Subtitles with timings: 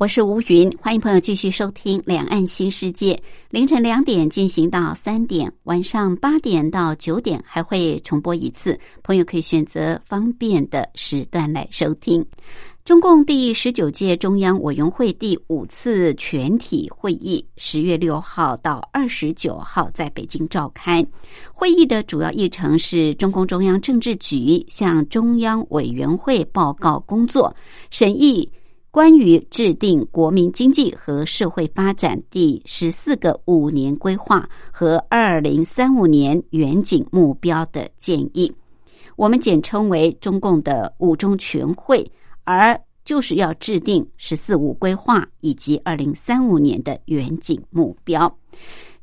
[0.00, 3.12] 我是吴云，欢迎朋友继续收听《两岸新世界》。
[3.50, 12.24] 凌晨两点进行到三点，晚上八点到九点还会重播一次，朋友可以选择方便的时段来收听。
[12.82, 21.06] 中共第十九届中央委员会第五次全体会议十月六号到二十九号在北京召开。
[21.52, 27.54] 会议的主要议程是中共中央政治局向中央委员会报告工作
[27.90, 28.50] 审议。
[28.92, 38.52] 关于制定国民经济和社会发展第十四个五年规划和二零三五年远景目标的建议，
[39.14, 42.04] 我们简称为中共的五中全会，
[42.42, 48.36] 而就是要制定“十四五”规划以及二零三五年的远景目标。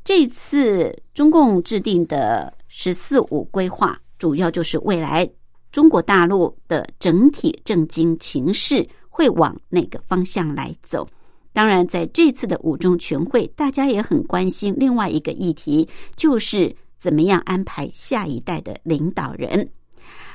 [0.03, 5.30] 这次中共制定的“十四五”规划，主要就是未来
[5.71, 8.85] 中国大陆的整体政经情势。
[9.17, 11.09] 会往哪个方向来走？
[11.51, 19.67] 当然，在这次的五中全会，大家也很关心另外一个议题，就是怎么样安排下一代的领导人。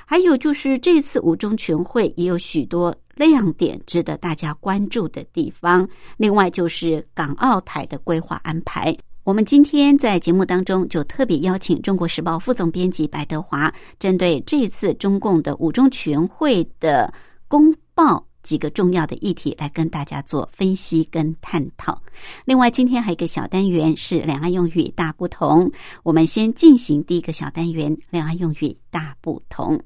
[0.05, 5.89] 还有就是这次五中全会也有许多亮点值得大家关注的地方。
[6.17, 8.93] 另外就是港澳台的规划安排。
[9.23, 17.15] 我们今天在节目当中就特别邀请《中国时报》副总编辑白德华，针对这次中共的五中全会的
[17.47, 18.27] 公报。
[18.43, 22.01] 几个重要的议题来跟大家做分析跟探讨。
[22.45, 25.71] 另外，今天还有一个小单元是两岸用语大不同。
[26.03, 29.81] 我们先进行第一个小单元：两岸用语大不同。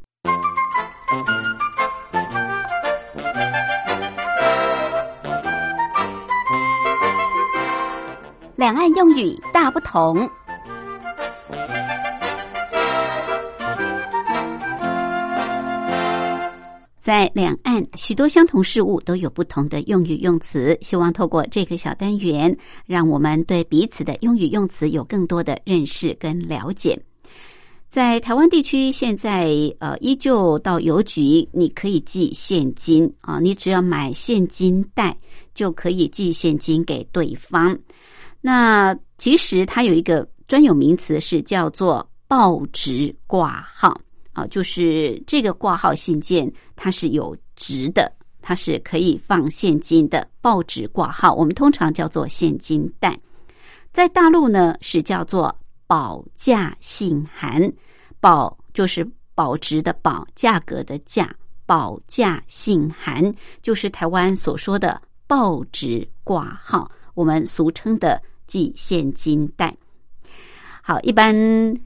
[8.57, 10.29] 两岸用语大不同。
[17.07, 20.77] 在两岸，许多相同事物都有不同的用语用词。
[20.83, 27.01] 希望透过这个小单元，让我们对彼此的用语用词有更多的认识跟了解。
[27.89, 35.17] 在台湾地区，现在呃依旧到邮局，你可以寄现金啊，你只要买现金袋
[35.55, 37.79] 就可以寄现金给对方。
[38.41, 43.97] 那其实它有一个专有名词，是叫做报纸挂号。
[44.37, 53.19] 啊，就是这个挂号信件，它是有值的，它是可以放现金的报纸挂号，我们通常叫做现金袋。
[53.95, 57.73] 在大陆呢，是叫做保价信函，
[58.21, 69.75] 保就是保值的保，价格的价，保价信函就是台湾所说的报纸挂号，我们俗称的寄现金袋。
[70.83, 71.35] 好，一般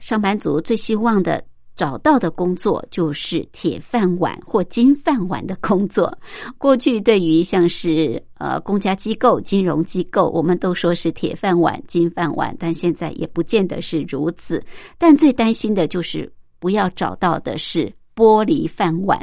[0.01, 1.41] 上班族最希望的。
[1.81, 6.15] 找到的工作就是铁饭碗或金饭碗的工作。
[6.59, 14.63] 过去对于像是呃公家机构、金融机构，我们都说是铁饭碗、金饭碗，但现在也不见得是如此。
[14.99, 19.19] 但最担心的就是不要找到的是玻璃饭碗。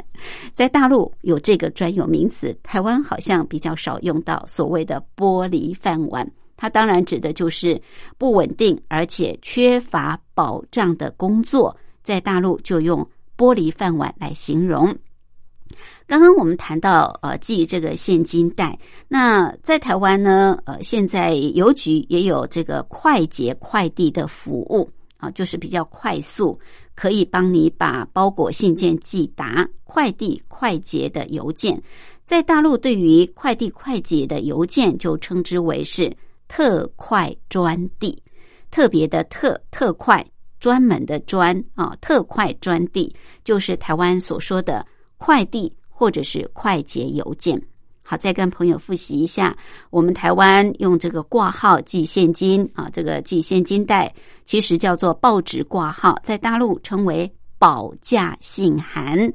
[0.53, 6.29] 在大陆有这个专有名词，台湾好像比较少用到所谓的玻璃饭碗。
[6.57, 7.81] 它当然指的就是
[8.17, 11.73] 不稳定而且缺乏保障的工作。
[12.09, 14.97] 在大陆就用玻璃饭碗来形容。
[16.07, 26.59] 刚刚我们谈到呃寄这个现金袋，那在台湾呢呃现在邮局也有这个快捷快递的服务啊，就是比较快速，
[26.95, 31.79] 可以帮你把包裹信件寄达，快递快捷的邮件。
[32.25, 36.11] 在大陆对于快递快捷的邮件就称之为是
[36.47, 38.19] 特快专递，
[38.71, 40.25] 特别的特特快。
[40.59, 44.85] 专门的专啊，特快专递就是台湾所说的
[45.17, 47.61] 快递或者是快捷邮件。
[48.01, 49.55] 好，再跟朋友复习一下，
[49.91, 54.13] 我们台湾用这个挂号寄现金啊，这个寄现金袋
[54.45, 59.31] 其实叫做报纸挂号，在大陆称为保价信函，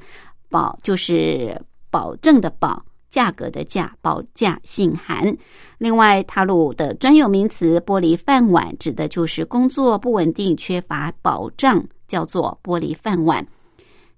[0.49, 2.83] 保就是保证的保。
[3.15, 5.33] 价格的价保价信函，
[5.77, 13.47] 另外，大陆的专有名词“玻璃饭碗”指的就是工作不稳定、缺乏保障，叫做玻璃饭碗。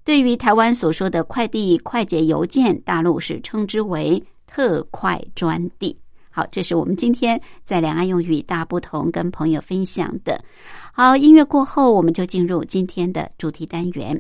[0.03, 5.95] 对于台湾所说的快递快捷邮件，大陆是称之为特快专递。
[6.31, 10.43] 好，这是我们今天在两岸用语大不同跟朋友分享的。
[10.91, 14.19] 好，音乐过后，我们就进入今天的主题单元。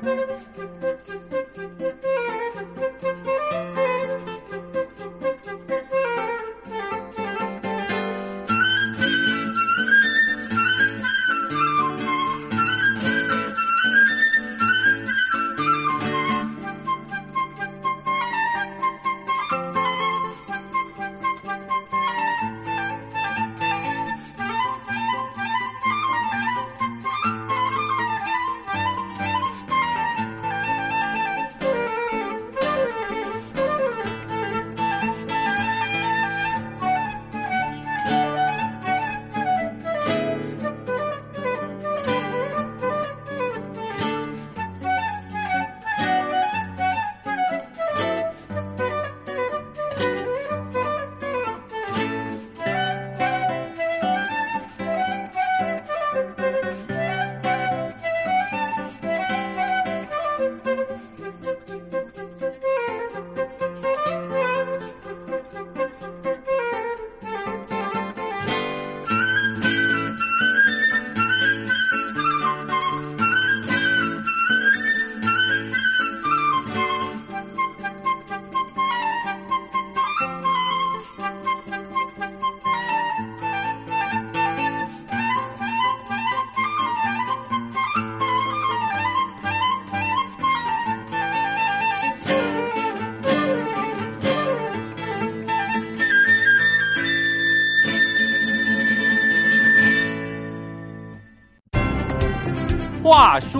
[0.00, 0.97] Thank you.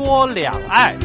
[0.08, 0.98] 话说两岸。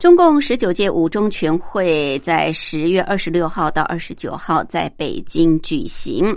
[0.00, 6.36] 中共十九届五中全会在十月二十六号到二十九号在北京举行。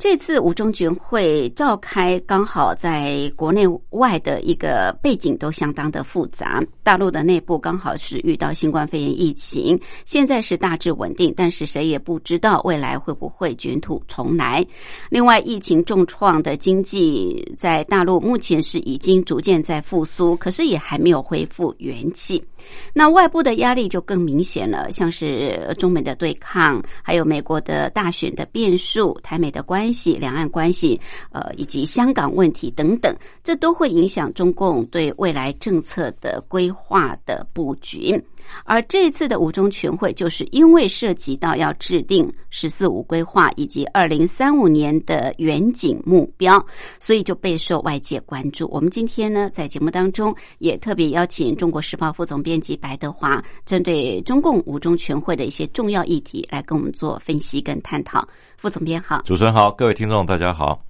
[0.00, 6.64] 这次五中全会召开，刚好在国内外的一个背景都相当的复杂。
[6.82, 14.64] 大陆的内部刚好是遇到新冠肺炎疫情，现在是大致稳定，但是谁也不知道未来会不会卷土重来。
[15.10, 22.42] 另外，疫情重创的经济在大陆目前是已经逐渐在复苏，可是也还没有恢复元气。
[22.92, 31.00] 那外部的压力就更明显了，像是中美的对抗，还有美国的大选的变数，台美的关系、两岸关系，
[31.32, 38.22] 呃，以及香港问题等等，这都会影响中共对未来政策的规划的布局。
[38.64, 46.64] 而这次的五中全会，就是因为涉及到要制定“十四五”规划以及二零三五年的远景目标，
[46.98, 48.68] 所以就备受外界关注。
[48.70, 58.26] 我们今天呢，在节目当中也特别邀请《中国时报》副总编辑白德华，针对中共五中全会的一些重要议题来跟我们做分析跟探讨。
[58.56, 60.84] 副总编好，主持人好，各位听众大家好。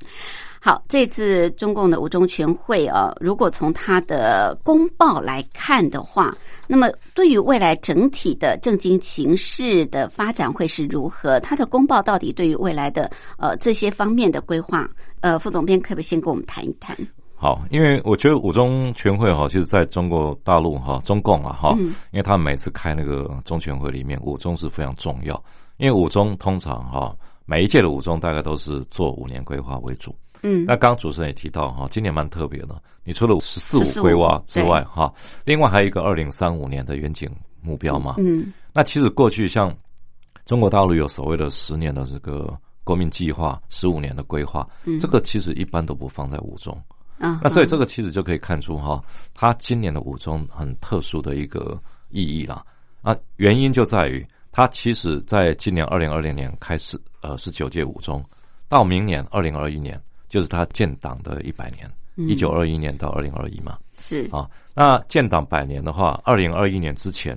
[0.63, 6.37] 好，这次中共的五中全会啊，如果从它的公报来看的话，
[6.67, 11.41] 那么对于未来整体的政经情势的发展会是如何？
[11.41, 14.87] 它的公报到底对于未来的呃这些方面的规划，
[15.21, 16.95] 呃，副总编可不可以先跟我们谈一谈？
[17.35, 21.75] 好，因为我觉得五中全会哈，其实在中国大陆哈，中共啊哈，
[22.11, 25.43] 因为他每次开那个中全会里面，五中是非常重要，
[25.79, 30.15] 因为五中通常哈，每一届的五中大概都是做五年规划为主。
[30.43, 32.81] 嗯，那刚刚主持人也提到哈，今年蛮特别的。
[33.05, 35.13] 你除了“十四五”规划之外，哈，
[35.45, 37.29] 另外还有一个二零三五年的远景
[37.61, 38.15] 目标嘛。
[38.19, 39.75] 嗯，那其实过去像
[40.45, 44.69] 中国大陆有所谓的十年的这个国民计划、十五年的规划，
[45.01, 46.77] 这个其实一般都不放在五中
[47.19, 47.41] 啊。
[47.43, 49.03] 那所以这个其实就可以看出哈，
[49.35, 51.81] 它今年的五中很特殊的一个
[52.11, 52.65] 意义啦。
[53.03, 58.23] 啊，原因就在于它其实在今年二零二零年开始，呃，十九届五中，
[58.69, 60.01] 到明年二零二一年。
[60.31, 61.91] 就是他建党的一百年，
[62.29, 64.27] 一九二一年到二零二一嘛，是。
[64.33, 64.49] 啊。
[64.73, 67.37] 那建党百年的话，二零二一年之前，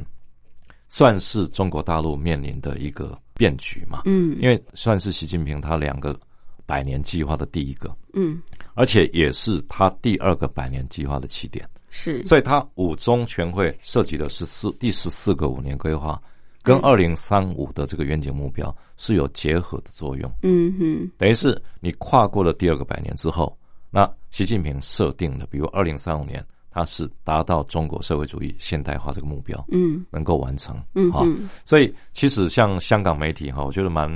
[0.87, 6.17] 算是中国大陆面临的一个变局嘛，嗯，因为算是习近平他两个
[6.65, 8.41] 百年计划的第一个，嗯，
[8.75, 16.21] 而且也是他第二个百年计划的起点，是，所以他五中全会涉及的是四第十四个五年规划。
[16.63, 23.55] 跟二零三五的这个远景目标是有结合的作用，嗯哼，等于是你跨过了第二个百年之后，
[23.91, 31.25] 那习近平设定的，比如二零三五年，它是达到中国社会主义现代化这个目标，嗯，能够完成，嗯好，
[31.65, 34.09] 所以其实像香港媒体哈，我觉得蛮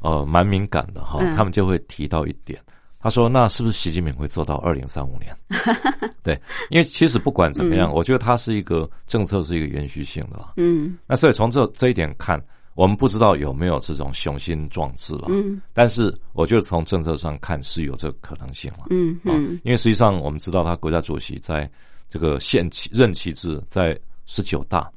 [0.00, 2.58] 呃蛮敏感的哈，他们就会提到一点。
[3.06, 5.32] 他说：“那是不是习近平会做到二零三五年？
[6.24, 6.36] 对，
[6.70, 10.44] 因为其实不管怎么样，我觉得它是一个政策，是一个延续性的。
[10.56, 12.36] 嗯，那所以从这这一点看，
[12.74, 15.26] 我们不知道有没有这种雄心壮志了。
[15.28, 18.86] 嗯，但是我觉得从政策上看是有这个可能性了。
[18.90, 21.70] 嗯嗯，因为实际上我们知道，他国家主席在
[22.10, 24.90] 这个限期任期制在十九大。”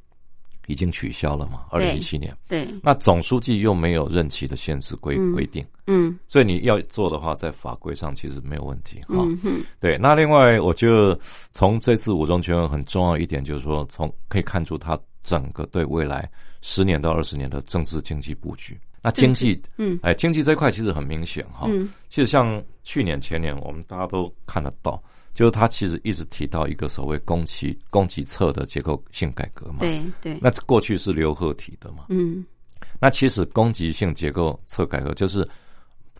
[0.70, 1.64] 已经取消了嘛？
[1.70, 9.16] 二零一七年，对，那总书记又没有任期的限制规规定，嗯，所以你要做的话，在法规上其实没有问题哈。
[9.44, 9.98] 嗯对。
[9.98, 11.18] 那另外，我觉得
[11.50, 18.78] 从这次五中全会很重要一点，就是说，从可以看出他整个对未来十年到二十年的政治经济布局。
[19.02, 21.66] 那经济，嗯，哎，经济这块其实很明显哈。
[21.68, 25.02] 嗯，其实像去年前年，我们大家都看得到。
[25.34, 30.38] 就是他其实一直提到一个所谓供给供给侧的结构性改革嘛，对对。
[30.42, 32.44] 那过去是刘鹤提的嘛，嗯。
[33.00, 35.48] 那其实供给性结构侧改革就是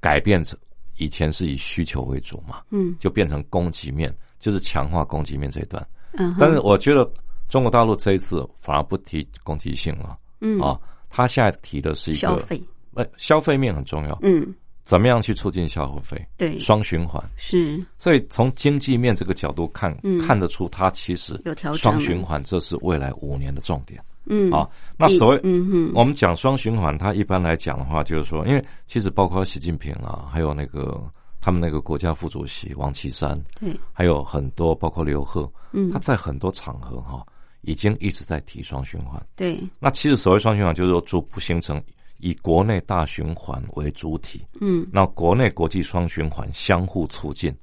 [0.00, 0.58] 改变成
[0.96, 5.86] 以前是以需求为主嘛，嗯，就变成供给面，就是强化供给面这一段。
[6.12, 6.34] 嗯。
[6.38, 7.10] 但是我觉得
[7.48, 12.62] 中国大陆这一次反而不提供给性了，嗯啊，他现在提的是一个消费，
[12.94, 14.54] 呃，消费面很重要，嗯。
[14.90, 16.20] 怎么样去促进消费？
[16.36, 17.78] 对，双循环是。
[17.96, 24.02] 所以从经济面这个角度看，嗯、看得出它其实有调双循环，这是未来五年的重点。
[24.24, 31.00] 嗯，啊，那所谓嗯哼，我们讲双循环，它一般来讲的话，就是说，因为其实包括习近平啊，还有那个
[31.40, 37.24] 他们那个国家副主席王岐山，对，还有很多包括刘鹤，嗯，他在很多场合哈，
[37.60, 39.24] 已经一直在提双循环。
[39.36, 41.80] 对，那其实所谓双循环，就是说逐步形成。
[42.20, 47.54] 以国内大循环为主体，嗯，那国内国际双循环相互促进，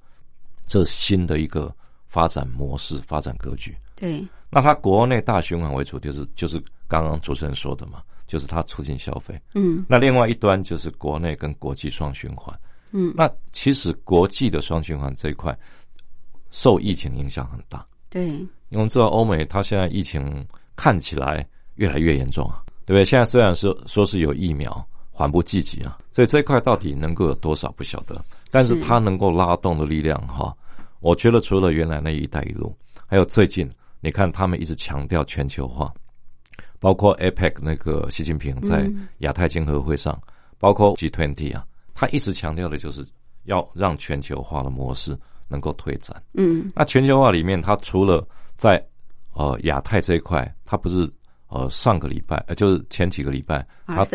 [0.65, 1.73] 这新的一个
[2.07, 3.75] 发展模式、发展格局。
[3.95, 9.39] 对，那它国内大循环为主，就是就是刚刚主持人说的嘛，就是它促进消费。
[9.55, 12.57] 嗯，那另外一端就是国内跟国际双循环。
[12.91, 15.57] 嗯，那其实国际的双循环这一块
[16.51, 17.85] 受疫情影响很大。
[18.09, 20.45] 对，因为我们知道欧美它现在疫情
[20.75, 21.45] 看起来
[21.75, 22.63] 越来越严重啊。
[22.87, 23.03] 对不对？
[23.03, 28.23] 现在虽然说说是有疫苗，缓不济急啊，所以这一块到底能够有多少不晓得。
[28.49, 30.55] 但是它能够拉动的力量，哈，
[31.01, 32.73] 我觉得除了原来那一带一路，
[33.05, 35.93] 还有最近你看他们一直强调全球化，
[36.79, 40.17] 包括 APEC 那个习近平在亚太经合会上，
[40.57, 43.05] 包括 G20 啊，他一直强调的就是
[43.43, 46.23] 要让全球化的模式能够推展。
[46.35, 48.25] 嗯，那全球化里面，它除了
[48.55, 48.81] 在
[49.33, 51.05] 呃亚太这一块，它不是。
[51.49, 54.05] 呃，上个礼拜呃，就是前几个礼拜，他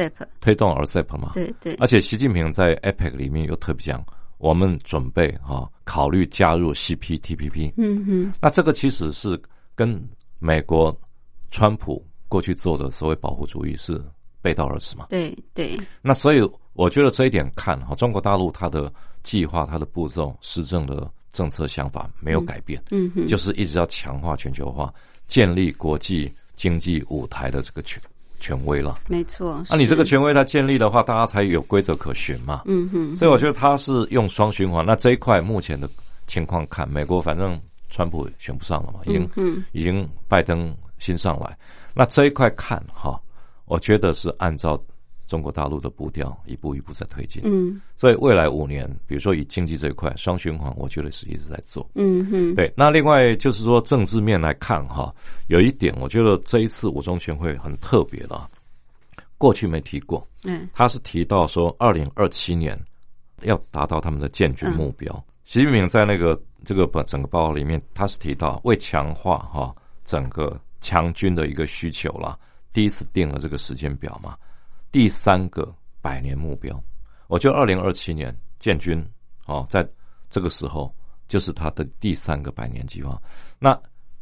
[0.41, 4.05] 推动 RCEP 嘛，对对，而且习近平在 APEC 里面又特别讲，
[4.37, 9.41] 我们准备哈考虑加入 CPTPP，嗯哼，那这个其实是
[9.75, 9.99] 跟
[10.39, 10.95] 美国
[11.51, 13.99] 川普过去做的所谓保护主义是
[14.43, 16.41] 背道而驰嘛，对对，那所以
[16.75, 24.93] 我觉得这一点看哈，中国大陆它的计划、它的步骤、施政的政策想法没有改变，嗯哼，就是一直要强化全球化，
[25.25, 26.31] 建立国际。
[26.55, 28.01] 经济舞台的这个权
[28.41, 29.65] 权威了，没错。
[29.71, 32.63] 那你这个权威它建立的话，大家才有规则可循嘛。
[32.67, 33.17] 嗯哼。
[33.17, 34.85] 所以我觉得它是用双循环。
[34.85, 35.89] 那这一块目前的
[36.27, 39.31] 情况看，美国反正川普选不上了嘛，已经
[39.73, 41.57] 已经拜登新上来。
[41.95, 43.21] 那这一块看哈，
[43.67, 44.83] 我觉得是按照。
[45.33, 52.71] 中国大陆的步调一步一步在推进，嗯，所以未来五年，比如说以经济这一块双循环，我觉得是一直在做，嗯哼，对。
[52.77, 55.11] 那另外就是说政治面来看哈，
[55.47, 58.47] 有一点我觉得这一次五中全会很特别了，
[59.39, 62.79] 过去没提过，嗯，他是提到说二零二七年
[63.41, 65.25] 要达到他们的建军目标。
[65.47, 69.75] 习近平在那个这个把整个报告里面，他是提到为强化哈
[70.05, 72.39] 整个强军的一个需求啦，
[72.71, 74.37] 第一次定了这个时间表嘛。
[74.93, 76.81] 第三个百年目标，
[77.27, 79.03] 我觉得二零二七年建军
[79.47, 79.85] 哦，在
[80.29, 80.95] 这个时候
[81.27, 83.21] 就是他的第三个百年计划。
[83.59, 83.77] 那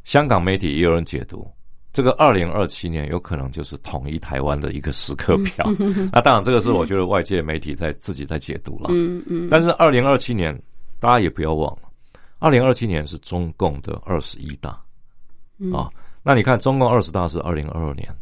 [0.05, 1.47] 香港媒体也有人解读，
[1.93, 5.67] 这个二零二七年有可能就是统一台湾的一个时刻表。
[6.13, 8.91] 那当然，这个是我觉得外界媒体在自己在解读了。
[8.91, 9.49] 嗯嗯。
[9.51, 10.57] 但是二零二七年，
[11.01, 11.91] 大家也不要忘了，
[12.39, 14.71] 二零二七年是中共的二十一大
[15.73, 15.91] 啊。
[16.23, 18.17] 那你看，中共二十大是二零二二年啊。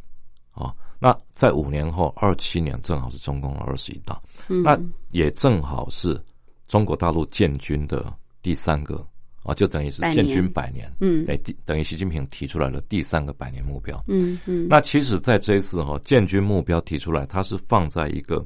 [1.01, 4.77] 那在五年后，二七年正好是中共二十一大，那
[5.13, 6.21] 也正好是
[6.67, 8.13] 中国大陆建军的
[8.43, 9.07] 第三个
[9.45, 14.67] 啊，就等于是建军百年，嗯，哎，等于习近平提出来了第三个百年目标，嗯嗯。
[14.69, 18.45] 那其实，在这一次哈建军目标提出来，它是放在一个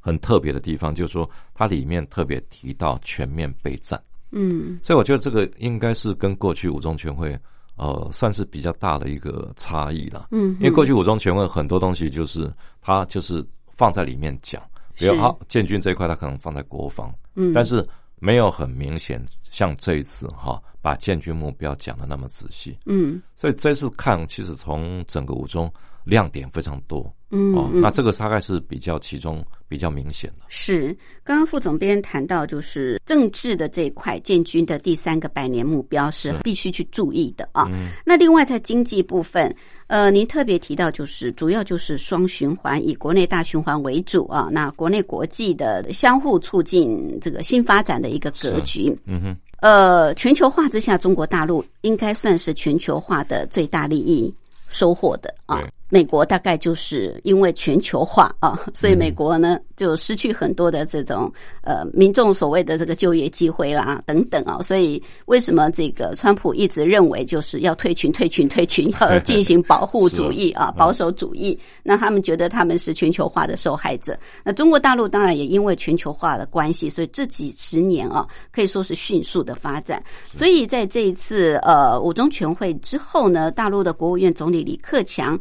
[0.00, 4.02] 很特别的地方，就是说它里面特别提到全面备战，
[4.32, 7.38] 嗯，所以我觉得这个应该是跟过去五中全会。
[7.76, 10.28] 呃，算是比较大的一个差异了。
[10.30, 14.62] 嗯，因为过去武装全会很多东西就是它就是放在里面讲，
[14.94, 17.84] 比如好建军这一块，它可能放在国防，嗯，但是
[18.18, 22.78] 没有很明显像这一次哈，把建军目标讲的那么仔细。
[22.86, 25.68] 嗯，所以这次看，其实从整个武装
[26.04, 27.12] 亮点非常多。
[27.34, 30.44] 嗯，哦，那这个大概是比较其中比较明显的。
[30.48, 30.94] 是，
[31.24, 37.66] 刚刚副总编谈到，就是政治的这一块，建军的第三个百年目标是必须去注意的啊。
[38.04, 39.54] 那另外在经济部分，
[39.86, 44.50] 呃，您特别提到，就是主要就是双循环，以国内大循环为主啊。
[44.52, 48.94] 那国内国际的相互促进这个新发展的一个格局。
[49.06, 49.36] 嗯哼。
[49.62, 54.34] 呃，全球化之下，中国大陆应该算是全球化的最大利益
[54.68, 55.62] 收获的啊。
[55.92, 61.30] 美国大概就是因为全球化啊，所以美国呢就失去很多的这种
[61.60, 71.58] 呃民众所谓的这个就业机会啦等等啊，所以为什么这个川普一直认为就是要退群退群退群，要进行保护主义啊保守主义？
[71.82, 74.18] 那他们觉得他们是全球化的受害者。
[74.42, 80.02] 那中国大陆当然也因为全球化的关系，所以这几十年啊可以说是迅速的发展。
[80.30, 85.38] 所以在这一次呃五中全会之后呢，大陆的国务院总理李克强。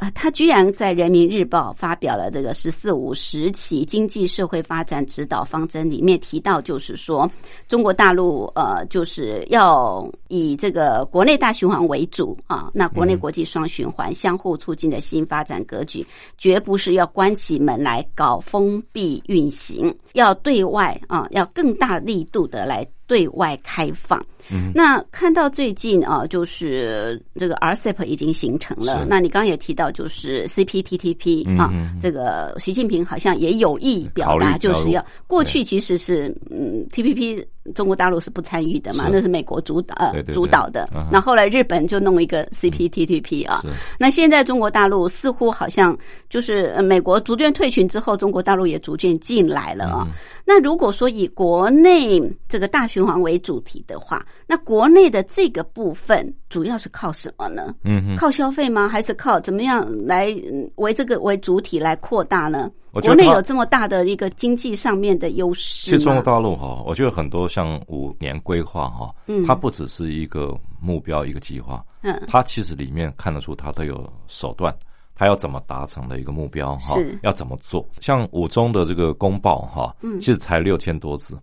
[0.00, 7.30] 啊，他居然在《人民日报》发表了这个“十四五”时期经济社会发展指导方针，里面提到，就是说
[7.68, 16.06] 中国大陆呃，就是要以这个国内大循环为主啊，那国内国际双循环相互促进的新发展格局，
[16.38, 22.88] 绝不是要关起门来搞封闭运行，要对外啊，要更大力度的来。
[23.10, 29.04] 对外开放，嗯那看到最近啊，就是这个 RCEP 已经形成了。
[29.08, 37.44] 那你刚刚也提到，就是 CPTPP 啊，这个习近平好像也有意表达，就是要过去其实是嗯 TPP。
[37.74, 39.08] 中国大陆是不参与的嘛？
[39.10, 40.88] 那是美国主导呃主导的。
[41.10, 43.62] 那后来日本就弄一个 CPTPP 啊。
[43.98, 45.96] 那现在中国大陆似乎好像
[46.28, 50.06] 就是美国逐渐退群之后，中国大陆也逐渐进来了啊。
[50.44, 57.72] 那如果说以国内这个大循环为主题的话，那国内的这个部分主要是靠什么呢？
[57.84, 58.88] 嗯，靠消费吗？
[58.88, 60.26] 还是靠怎么样来
[60.74, 62.68] 为这个为主体来扩大呢？
[62.90, 65.88] 国内有这么大的一个经济上面的优势。
[65.88, 69.14] 其实中国大陆哈，我觉得很多像五年规划哈，
[69.46, 74.76] 它不只是一个目标一个计划，嗯，它其实里面看得出它都有手段，
[75.14, 77.88] 它要怎么达成的一个目标哈，要怎么做。
[78.00, 81.38] 像五中的这个公报哈，嗯，其实才六千多字，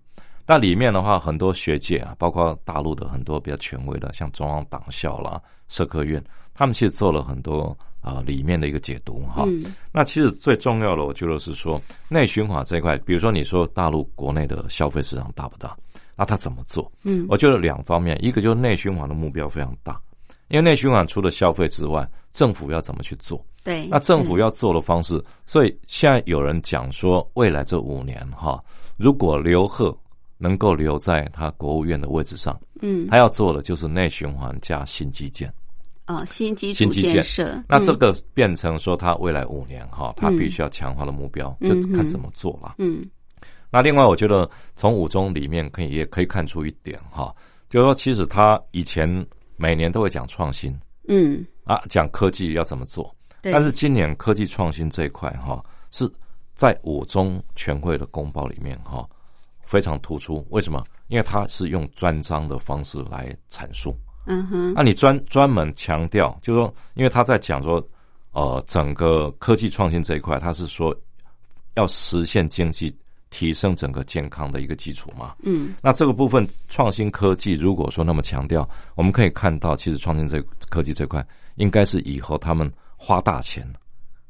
[0.47, 6.23] 但里面的话很多学界啊，包括大陆的很多比较权威的，像中央党校啦、社科院，
[6.55, 7.77] 他们其实做了很多。
[7.99, 9.43] 啊，里面的一个解读哈，
[9.91, 15.75] 那其实最重要的，我觉得是说内循环这一块，比如说你说大陆国内的消费市场大不大？
[16.15, 16.89] 那他怎么做？
[17.03, 19.99] 嗯，我觉得两方面，一个就是内循环的目标非常大，
[20.47, 23.45] 因为内循环除了消费之外，政府要怎么去做？
[23.61, 28.63] 对，那政府要做的方式，所以现在有人讲说，未来这五年哈，
[28.95, 29.93] 如果刘鹤
[30.37, 35.53] 能够留在他国务院的位置上，嗯，他要做的就是内循环加新基建。
[36.05, 37.21] 啊，新基新基建。
[37.21, 42.75] 设，那这个变成说，他未来五年哈，他必须要强化的目标，就看怎么做了。
[42.77, 43.03] 嗯，
[43.69, 47.35] 那另外，我觉得从五中里面可以也可以看出一点哈，
[47.69, 50.73] 就是说，其实他以前每年都会讲创新，
[51.09, 56.09] 嗯，啊，讲科技要怎么做，但是今年科技创新这一块哈，是
[56.53, 59.05] 在五中全会的公报里面哈
[59.67, 60.43] 非常突出。
[60.49, 60.83] 为什么？
[61.09, 63.95] 因为它是用专章的方式来阐述。
[64.25, 67.81] 嗯哼，那你专专门强调，就是说，因为他在讲说，
[68.31, 70.93] 呃，整个科技创新这一块，他是说
[71.75, 72.93] 要实现经济
[73.29, 75.35] 提升整个健康的一个基础嘛。
[75.43, 81.25] 嗯，那这个部分创新科技，如果说那么强调，我们可以看到，其实创新这科技这块，
[81.55, 83.65] 应该是以后他们花大钱，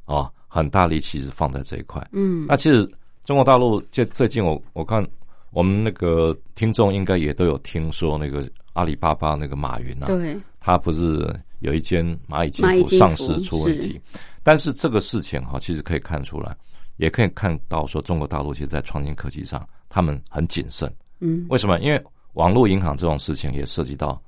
[0.06, 2.08] 啊，很大力气是放在这一块。
[2.12, 2.88] 嗯，那其实
[3.24, 5.04] 中国大陆最最近，我我看
[5.58, 8.48] 我们那个听众应该也都有听说那个。
[8.74, 14.00] 阿里巴巴那个马云啊，对，他不是有一间蚂蚁金服上市出问题，
[14.44, 16.56] 但是这个事情哈，其实可以看出来，
[16.98, 20.96] 也可以看到说中国大陆其实，在创新科技上，他们很谨慎。
[21.22, 21.80] 嗯，为什么？
[21.80, 22.00] 因为
[22.34, 24.22] 网络银行这种事情也涉及到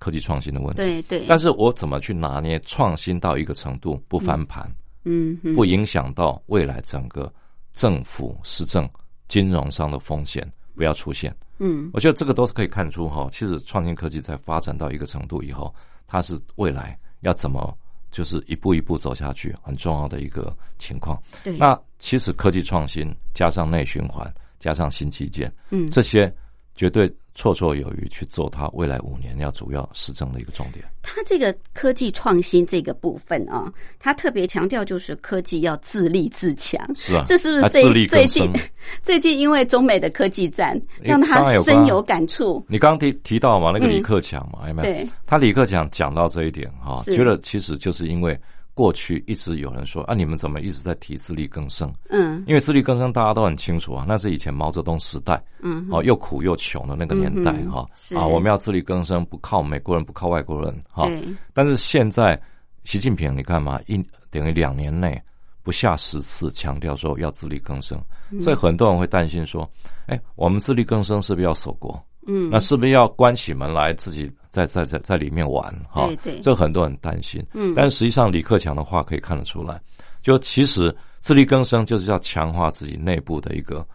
[0.00, 0.78] 科技创新的问题。
[0.78, 1.24] 对对。
[1.28, 4.68] 但是我怎么去拿捏创新到一个程度不翻盘，
[5.04, 7.32] 嗯，不影响到未来整个
[7.72, 8.90] 政府施政、
[9.28, 11.34] 金融上的风险不要出现？
[11.58, 15.74] 嗯，我觉得这个都是可以看出哈，其实创新科技在发展到一个程度以后，
[16.06, 17.76] 它是未来要怎么
[18.10, 21.22] 就是一步一步走下去很重要的一个情况。
[21.44, 21.56] 对。
[21.56, 26.34] 那其实科技创新加上内循环加上新基建，嗯，这些
[26.74, 27.14] 绝对。
[27.38, 30.84] 绰绰有余去做它未来五年要主要施政的一个重点。
[31.02, 36.84] 它这个科技创新这个部分啊，它特别强调就是科技要自立自强。
[36.96, 38.52] 是啊，这是不是最最近
[39.04, 42.62] 最近因为中美的科技战让他深有感触？
[42.66, 44.92] 你刚刚提提到嘛，那个李克强嘛，有没有？
[44.92, 48.38] 对，他李克强讲到这一点哈，觉得其实就是因为。
[48.78, 51.92] 过去一直有人说啊，你们怎么一直在提自力更生？
[52.10, 61.10] 嗯，因为自力更生大家都很清楚啊，那是以前毛泽东时代，嗯，哦，又苦又穷的那个年代哈，啊，我们要自力更生，不靠美国人，不靠外国人哈。
[61.52, 62.40] 但是现在
[62.84, 65.20] 习近平，你看嘛，一等于两年内
[65.64, 68.00] 不下十次强调说要自力更生，
[68.40, 69.68] 所以很多人会担心说，
[70.06, 72.00] 哎，我们自力更生是不是要守国？
[72.28, 75.72] 嗯，那是不是要关起门来自己在在在在里面玩？
[75.88, 77.44] 哈，对对，这很多人担心。
[77.54, 79.80] 嗯，但实际上李克强的话可以看得出来，
[80.22, 83.86] 就其实自力更生就是要强化自己内部的一个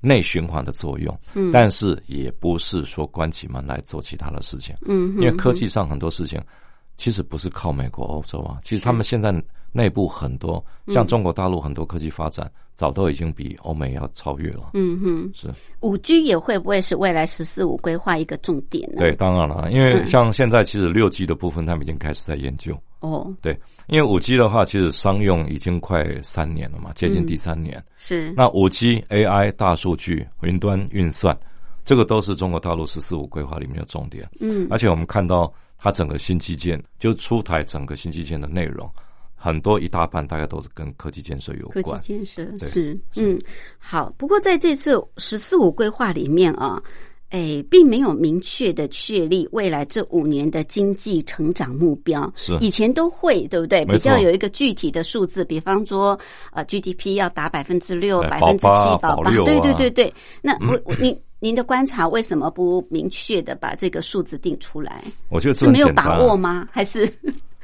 [0.00, 1.18] 内循环的作用。
[1.34, 4.76] 嗯，但是也不是说关起门来做其他的事情。
[4.86, 6.40] 嗯，因为科技上很多事情
[6.96, 9.32] 其实不是靠美国、欧洲啊，其实他们现在
[9.72, 12.50] 内部很多，像中国大陆很多科技发展。
[12.74, 14.70] 早都已经比欧美要超越了。
[14.72, 15.46] 嗯哼，是
[15.80, 18.96] 五 G 也会不会是未来“十四五”规划一个重点呢？
[18.98, 22.76] 对，当然了，因为像现在其实六 G 的部分，他们已经开始在研究。
[23.00, 23.56] 哦，对，
[23.88, 27.80] 因为五 G 的话，其实商用已经快三年了嘛，接近第三年。
[27.98, 31.38] 是那五 G AI 大数据、云端运算，
[31.84, 34.28] 这个都是中国大陆“十四五”规划里面的重点。
[34.40, 38.90] 嗯，而且我们看到它整个新基建，就出台整个新基建的内容。
[39.42, 41.82] 很多一大半大概都是跟科技建设有关。
[41.82, 43.36] 科技建设是嗯
[43.76, 46.80] 好，不过在这次“十四五”规划里面啊，
[47.30, 52.32] 哎，并没有明确的确立未来这五年的经济成长目标。
[52.36, 53.84] 是以前都会对不对？
[53.84, 56.16] 比较有一个具体的数字，比方说
[56.52, 59.32] 呃 GDP 要达百分之六、百分之七、保八。
[59.44, 60.14] 对对对对。
[60.40, 65.02] 那我您您的观察为什么不明确的把这个数字定出来？
[65.30, 66.68] 我觉得是没有把握吗？
[66.70, 67.12] 还是？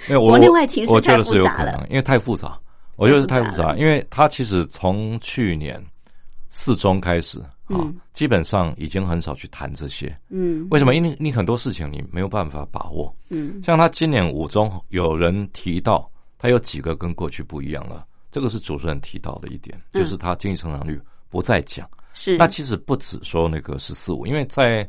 [0.08, 2.58] 因为国内外其实太复杂了，因为太复杂，
[2.96, 3.74] 我觉得是太复杂。
[3.76, 5.84] 因为他其实从去年
[6.50, 10.16] 四中开始啊，基本上已经很少去谈这些。
[10.28, 10.94] 嗯，为什么？
[10.94, 13.14] 因为你很多事情你没有办法把握。
[13.28, 16.08] 嗯，像他今年五中有人提到，
[16.38, 18.06] 他有几个跟过去不一样了。
[18.30, 21.88] 这个是主持人提到的一点，就是他经济成长率不再讲。
[22.14, 24.88] 是，那其实不止说那个十四五，因为在。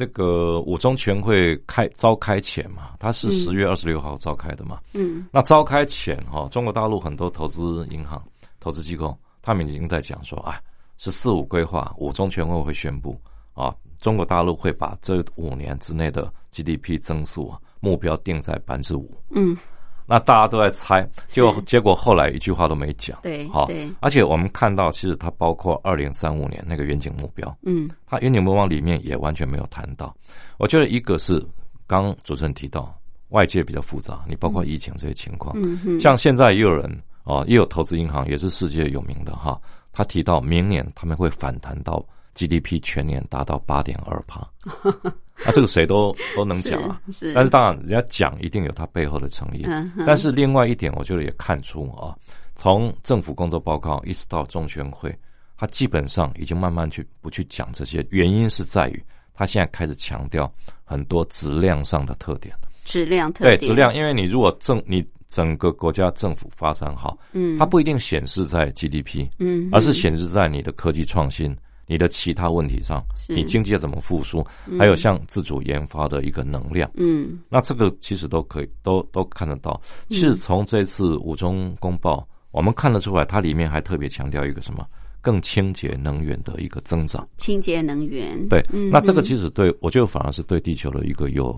[0.00, 4.80] 那个五中全会开召开前嘛，它是十月二十六号召开的嘛。
[4.94, 8.22] 嗯，那召开前哈，中国大陆很多投资银行、
[8.60, 10.58] 投资机构，他们已经在讲说，啊，
[10.96, 13.20] 十四五规划，五中全会会宣布
[13.52, 19.06] 啊，中国大陆会把这五年之内的 GDP 增速啊目标定在百分之五。
[19.28, 19.54] 嗯。
[20.10, 23.16] 那大家都在猜，就结果后来一句话都没讲。
[23.22, 23.70] 对，好，
[24.00, 30.12] 而且我们看到，其实它包括二零三五年那个远景目标，嗯，它远景目标里面也完全没有谈到。
[30.58, 31.40] 我觉得一个是
[31.86, 32.92] 刚主持人提到
[33.28, 36.00] 外界比较复杂，你包括疫情这些情况，嗯。
[36.00, 36.90] 像现在也有人
[37.22, 39.60] 哦，也有投资银行也是世界有名的哈，
[39.92, 42.04] 他提到明年他们会反弹到
[42.46, 44.48] GDP 全年达到八点二帕。
[45.44, 49.64] 那这个谁都 都能讲啊，是，但是当然人家讲一定有他背后的诚意。
[49.66, 52.16] 嗯，但是另外一点，我觉得也看出啊，
[52.56, 55.14] 从政府工作报告一直到中全会，
[55.56, 59.02] 他基本上已经慢慢去不去讲这些，原因是在于
[59.34, 60.50] 他现在开始强调
[60.84, 62.54] 很多质量上的特点。
[62.84, 71.56] 质量特对质量，因为你如果政你整个国家政府发展好，嗯，它不一定显示在 GDP，嗯，而是显示在你的科技创新。
[71.90, 74.46] 你的其他问题上，你经济怎么复苏？
[74.78, 79.80] 还有像自主研发的一个能量，嗯，那这个其实都可以，都都看得到。
[80.08, 84.86] 其实从这次五中公报，我们看得出来，它里面还特别强调一个什么
[85.20, 87.28] 更清洁能源的一个增长。
[87.38, 91.50] 清洁能源，对，那这个其实对我觉得反而是对地球的一个有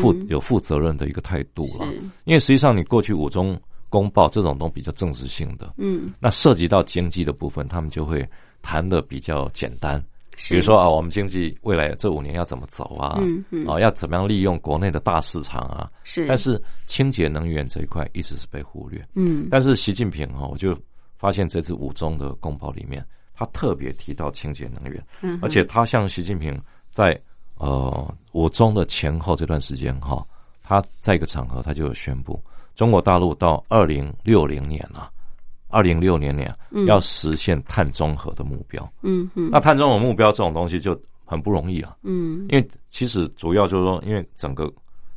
[0.00, 1.86] 负有负责任的一个态度了。
[2.24, 3.60] 因为实际上你过去五中
[3.94, 8.28] 公报这种都比较政治性的，嗯，那涉及到经济的部分，他们就会。
[8.66, 10.02] 谈的比较简单，
[10.48, 13.18] 比如说啊，我们经济未来这五年要怎么走啊？
[13.20, 15.90] 嗯嗯，啊，要怎么样利用国内的大市场啊？
[16.02, 19.06] 是，但是清洁能源这一块一直是被忽略。
[19.12, 20.74] 嗯，但是习近平哈，我就
[21.18, 23.04] 发现这次五中的公报里面，
[23.34, 27.20] 他特别提到清洁能源，嗯，而且他像习近平在
[27.58, 30.26] 呃，五中的前后这段时间哈，
[30.62, 32.42] 他在一个场合他就有宣布，
[32.74, 35.10] 中国大陆到二零六零年啊，
[35.68, 36.54] 二零六零年
[36.86, 38.92] 要实现碳中和的目标。
[39.02, 41.96] 嗯嗯，那碳中和目标这种东西就很不容易啊。
[42.02, 44.72] 嗯，因为其实主要就是说，因为整个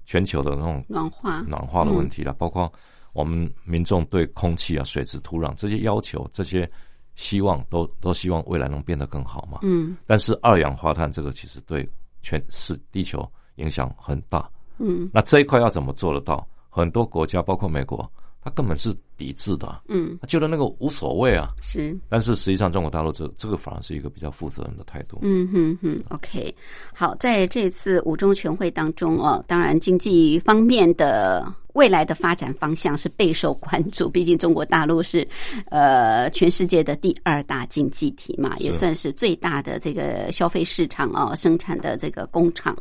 [0.06, 2.72] 全球的那种暖化暖化的问题了，包括
[3.14, 6.70] 我们民众对空气啊、水质、土壤这些要求，这些
[7.16, 9.60] 希望都都希望未来能变得更好嘛。
[9.64, 11.88] 嗯，但是二氧化碳这个其实对
[12.22, 14.48] 全是地球影响很大。
[14.78, 16.48] 嗯，那这一块要怎么做得到？
[16.78, 18.10] 很多国家，包括美国，
[18.42, 19.82] 它根本是抵制的。
[19.88, 21.50] 嗯，他觉得那个无所谓啊。
[21.62, 25.20] 是，但是实际上中国大陆这这个反而是一个比较负责任的态度。
[25.22, 26.54] 嗯哼哼，OK，
[26.94, 31.52] 好，在这次五中全会当中哦，当然经济方面的。
[31.78, 35.26] 未来的发展方向是备受关注，毕竟中国大陆是
[35.70, 42.76] 呃全世界的第二大经济体嘛，也算是最大的这个消费市场哦，生产的这个工厂。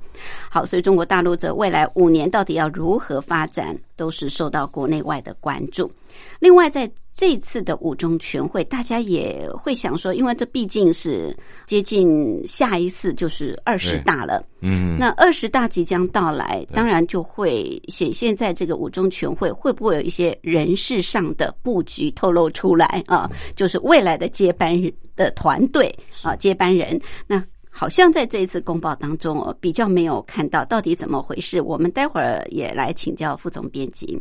[0.49, 5.93] 好，所以中国大陆这未来五年到底要如何发展，都是受到国内外的关注。
[6.41, 23.31] 另外，在这次的五中全会，大家也会想说，因为这毕竟是接近下一次就是二十大了，嗯，那二十大即将到来，当然就会显现在这个五中全会会不会有一些人事上的布局透露出来啊？
[23.55, 27.01] 就是未来的接班人的团队啊，接班人。
[27.27, 31.63] 那好像在这一次公报当中哦，比较没有看到到底怎么回事。
[31.63, 34.21] 我们待会儿也来请教副总编辑。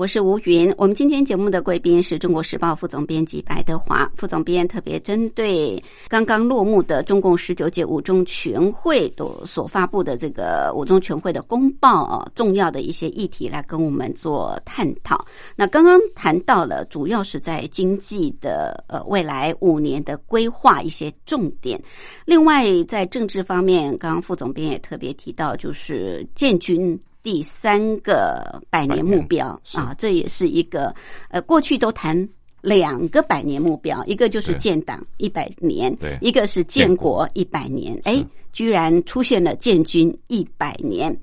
[0.00, 0.72] 我是吴云。
[0.78, 15.22] 我们今天节目的贵宾是中国时报副总编辑白德华副总编，特别针对刚刚落幕的中共十九届五中全会都所发布的这个五中全会的公报啊，重要的一些议题来跟我们做探讨。
[15.54, 21.78] 那刚刚谈到了，主要是在经济的呃未来五年的规划一些重点。
[22.24, 26.98] 另外，在政治方面，刚刚副总编也特别提到，就是建军。
[27.22, 30.94] 第三个百年目标啊，这也是一个
[31.28, 32.28] 呃，过去都谈
[32.60, 41.16] 两个百年目标，一个就是建党一百年，对，一个是建国一百年，哎，居然出现了建军一百年，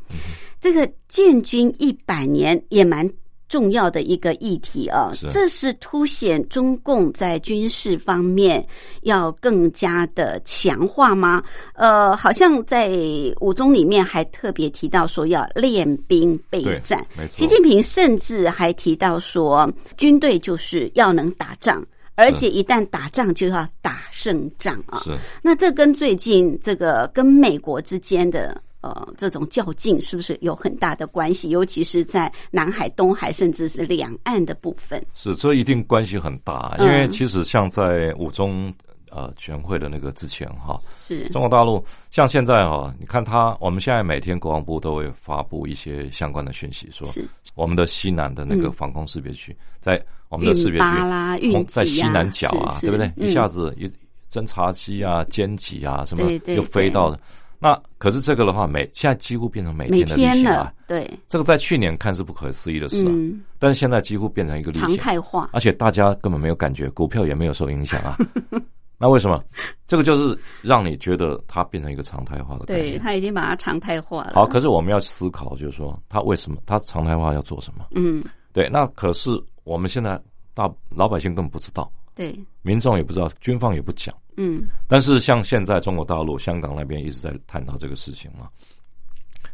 [0.61, 3.09] 这个建军一百年也蛮。
[3.49, 8.65] 重要的一个议题啊，这是凸显中共在军事方面
[9.03, 11.41] 要更加的强化吗？
[11.73, 12.91] 呃，好像在
[13.39, 17.05] 五中里面还特别提到说要练兵备战。
[17.33, 21.81] 习近平甚至还提到说，军队就是要能打仗，
[22.15, 24.99] 而且一旦打仗就要打胜仗啊。
[25.03, 25.17] 是。
[25.41, 28.61] 那这跟最近这个跟美国之间的。
[28.79, 31.49] 呃，这种较劲是不是有很大的关系？
[31.49, 35.03] 尤其是在南海、东海，甚至是两岸的部分。
[35.15, 36.75] 是，这一定关系很大。
[36.79, 38.71] 因为其实像在五中
[39.09, 47.07] 呃全会的那个之前哈，是中国大陆像现在哈，你看他，我们现在每天国防部都会发布一些相关的讯息，说
[47.55, 53.11] 我们的西南的那个防空识别区，在我们的识别区从在西南角啊，对不对？
[53.17, 53.91] 一下子一
[54.31, 57.17] 侦察机啊、歼击啊什么又飞到。
[57.59, 60.73] 那可是这个的话，每现在几乎变成每天的例行了。
[60.87, 63.11] 对，这个在去年看是不可思议的事啊，
[63.57, 68.17] 但是现在几乎变成一个常态化，而且大家根本没有感觉，股票也没有受影响啊。
[68.99, 69.43] 那为什么？
[69.85, 72.93] 这个就是让你觉得它变成一个常态化的概念。
[72.93, 74.33] 对，它已经把它常态化了。
[74.33, 77.85] 好，可是我们要思考，就是说，它为什么它常态化要做什么？
[77.95, 78.67] 嗯，对。
[78.69, 79.29] 那可是
[79.65, 80.19] 我们现在
[80.55, 84.13] 大老百姓根本不知道，对，民众也不知道，军方也不讲。
[84.37, 88.49] 嗯，但是像现在中国大陆、香港那边一直在探讨这个事情嘛，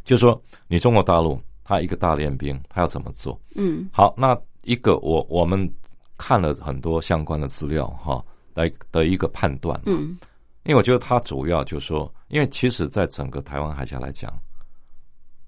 [0.02, 3.38] 就说你中国大陆他一个大练兵，他要怎么做？
[3.54, 5.70] 嗯，好，那一个我我们
[6.16, 8.24] 看了很多相关的资料哈，
[8.54, 9.78] 来的一个判断。
[9.84, 10.18] 嗯，
[10.64, 14.32] 因为我觉得他主要就是说，因为其实在整个台湾海峡来讲，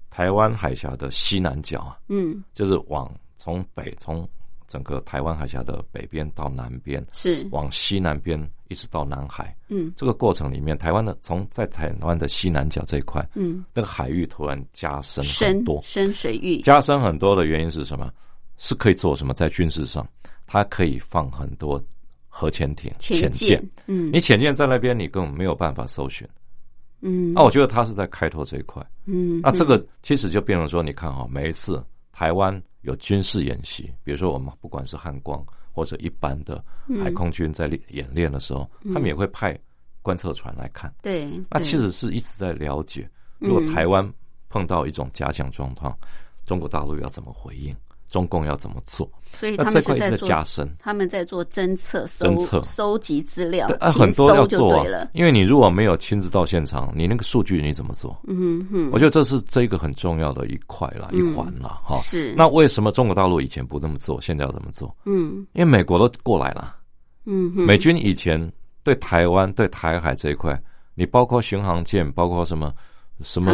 [0.09, 4.27] 台湾海峡的西南角啊，嗯，就是往从北从。
[4.67, 9.55] 整个台湾海峡的北边到南边，是往西南边一直到南海。
[9.69, 18.11] 嗯，这个过程里面，台湾的从在台湾的西南角这一块，嗯，那个海域突然加深很多，深水域加深很多的原因是什么？
[18.57, 19.33] 是可以做什么？
[19.33, 20.07] 在军事上，
[20.47, 21.79] 它可以放很多
[22.27, 23.63] 核潜艇、潜舰。
[23.85, 26.27] 嗯，你潜舰在那边，你根本没有办法搜寻。
[27.01, 28.83] 嗯，那我觉得他是在开拓这一块。
[29.05, 31.83] 嗯，那这个其实就变成说，你看哈，每一次
[32.17, 32.63] 台湾。
[32.81, 36.63] 有军事演习，比如说我们不管是汉光或者一般的
[37.03, 39.57] 海空军在演练的时候，他们也会派
[40.01, 40.93] 观测船来看。
[41.01, 44.09] 对，那其实是一直在了解，如果台湾
[44.47, 45.93] 碰到一种假想状况，
[46.45, 47.75] 中国大陆要怎么回应。
[48.09, 49.09] 中共要怎么做？
[49.25, 55.07] 所以他们是在做加深，他们在做侦测、侦测、收集资料，很多要做啊。
[55.13, 58.17] 因为你如果没有亲自到现场，你那个数据你怎么做？
[58.27, 61.95] 嗯哼，我觉得这是这个很重要的一块了，一环了哈。
[61.97, 62.33] 是。
[62.35, 64.95] 那为什么中国大陆以前不那么做，现在要怎么做？
[65.05, 66.75] 嗯，因为美国都过来了。
[67.25, 68.51] 嗯，美军以前
[68.83, 70.57] 对台湾、对台海这一块，
[70.95, 72.73] 你包括巡航舰，包括什么？
[73.21, 73.51] 什么？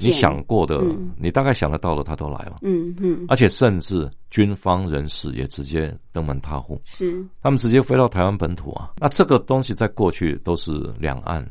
[0.00, 0.82] 你想过的，
[1.16, 2.58] 你大概想得到的，他都来了。
[2.62, 8.92] 嗯嗯，而且甚至军方人士也直接登门踏户，是他们直接飞到台湾本土啊。
[8.98, 11.48] 那这个东西在过去都是两岸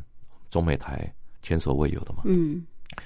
[0.49, 1.09] 中美台
[1.41, 2.23] 前所未有的嘛。
[2.25, 2.65] 嗯，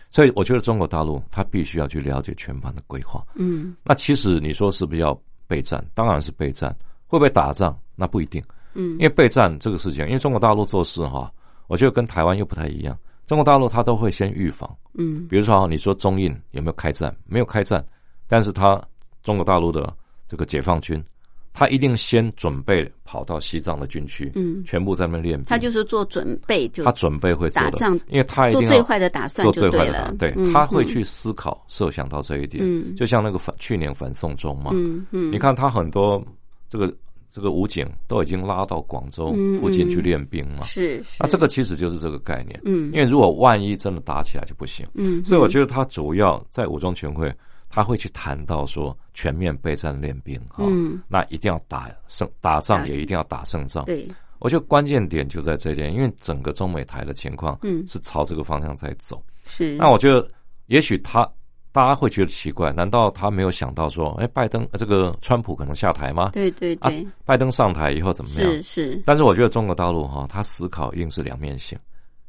[0.10, 3.24] 所以我觉得中国大陆他必须要去了解全盘的规划。
[3.36, 5.86] 嗯，那其实你说是不是要备战？
[5.94, 7.78] 当然是备战，会不会打仗？
[7.96, 8.44] 那不一定。
[8.74, 11.32] 嗯，因为备战这个事情，因为中国大陆做事哈，
[11.68, 12.98] 我觉得跟台湾又不太一样。
[13.28, 17.16] 中国大陆他都会先预防，嗯，比如说你说中印有没有开战？
[17.26, 17.86] 没有开战，
[18.26, 18.82] 但是他
[19.22, 19.94] 中国大陆的
[20.30, 21.04] 这个解放军，
[21.52, 25.46] 他一定先准备跑到西藏的军区，嗯，全部在那练兵。
[25.46, 32.64] 他就是做准备，就他准备会打仗，因为他做最坏的打算，做最坏的打算对，他会去思考、设想到这一点。
[32.66, 36.24] 嗯，就像那个反去年反送中嘛，嗯嗯，你看他很多
[36.70, 36.92] 这个。
[37.38, 39.32] 这个武警都已经拉到广州
[39.62, 41.18] 附近去练兵了，是是。
[41.20, 47.32] 那这个其实就是这个概念，嗯，因为如果万一真的打起来就不行，嗯，所以我觉得他主要在武装全会，
[47.70, 53.86] 他会去谈到说全面备战练兵，哈，嗯，那一定要打胜打仗，也一定要打胜仗。
[53.86, 54.08] 对，
[54.40, 59.24] 我觉得关键点就在这点，因为整个中美台的情况，嗯，是朝这个方向在走。
[59.46, 59.76] 是。
[59.76, 60.28] 那我觉得，
[60.66, 61.32] 也许他。
[61.78, 66.32] 大家会觉得奇怪，难道他没有想到说，哎，拜登这个川普可能下台吗？
[66.34, 68.52] 对对对，拜登上台以后怎么样？
[68.52, 69.02] 是是。
[69.06, 71.78] 但是我觉得中国大陆哈，他思考一定是两面性。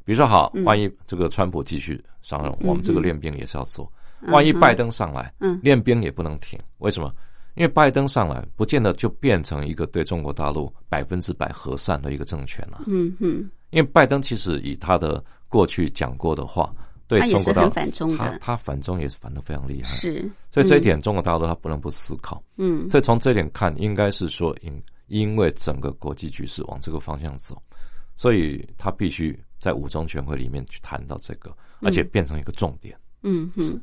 [0.05, 3.91] 比如说，好，万一这个川普继续上任，我们这个练兵也是要做。
[4.27, 6.59] 万一拜登上来，嗯，练兵也不能停。
[6.77, 7.11] 为什么？
[7.55, 12.83] 因为拜登上来，不见得就变成一个对中国大陆百分之百和善的一个政权了。
[12.85, 13.49] 嗯嗯。
[13.71, 16.71] 因为拜登其实以他的过去讲过的话，
[17.09, 19.89] 对中国大陆反中他他反中也是反的非常厉害。
[19.89, 20.31] 是。
[20.51, 22.41] 所以这一点，中国大陆他不能不思考。
[22.57, 22.87] 嗯。
[22.87, 27.59] 所以从这点看，应该是说，因因为整个国际局势往这个方向走，
[28.15, 31.51] 所以他必须在五中全会里面去谈到这个，
[31.81, 32.95] 而且变成一个重点。
[33.23, 33.81] 嗯哼。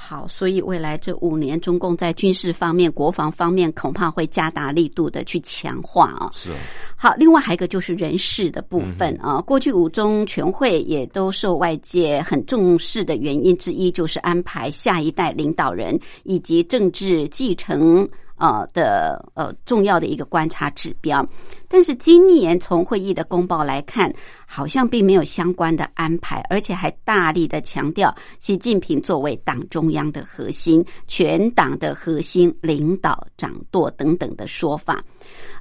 [0.00, 6.30] 好，所以未来这五年，中共在军事方面、国防方面恐怕会加大力度的去强化啊。
[6.32, 6.50] 是。
[6.96, 9.40] 好，另外还有一个就是人事的部分啊。
[9.40, 18.08] 过去五中全会也都受外界很重视的原因之一，就是安排下一代领导人以及政治继承。
[18.38, 21.26] 呃的呃重要的一个观察指标，
[21.68, 24.12] 但是今年从会议的公报来看，
[24.46, 35.02] 好像并没有相关的安排，而且还大力的强调习近平作为党中央的核心、全党的核心领导掌舵等等的说法。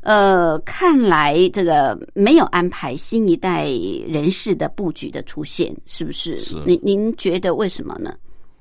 [0.02, 3.66] 呃，看来这个没有安排新一代
[4.08, 6.38] 人士的布局的出现，是不是？
[6.38, 6.56] 是。
[6.66, 8.14] 您您觉得为什么呢？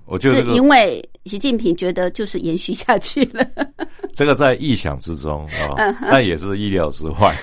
[0.07, 3.45] 我觉得是因为习近平觉得就是延续下去了，
[4.15, 7.37] 这个在意想之中啊，但也是意料之外。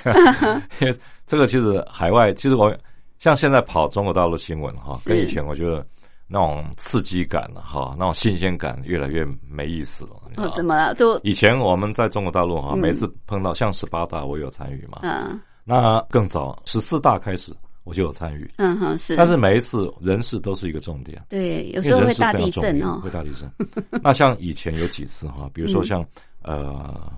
[0.80, 0.96] 因 为
[1.28, 2.76] 这个其实海外，其实我
[3.20, 5.86] 像现在跑中国大陆新闻哈，跟以前我觉得
[6.28, 10.12] 那种刺激感哈，那种新鲜感越来越没意思了。
[10.38, 10.94] 哦，怎么了？
[10.96, 15.00] 都以前我们在中国大陆哈，每次碰到像十八大，我有参与嘛。
[15.04, 17.54] 嗯，那更早十四大开始。
[17.84, 23.52] 我就有参与，嗯哼是，但是每一次人事都是一个重点，对，有时候会大地震哦，会大地震。
[24.02, 26.06] 那像以前有几次哈，比如说像
[26.44, 27.12] 呃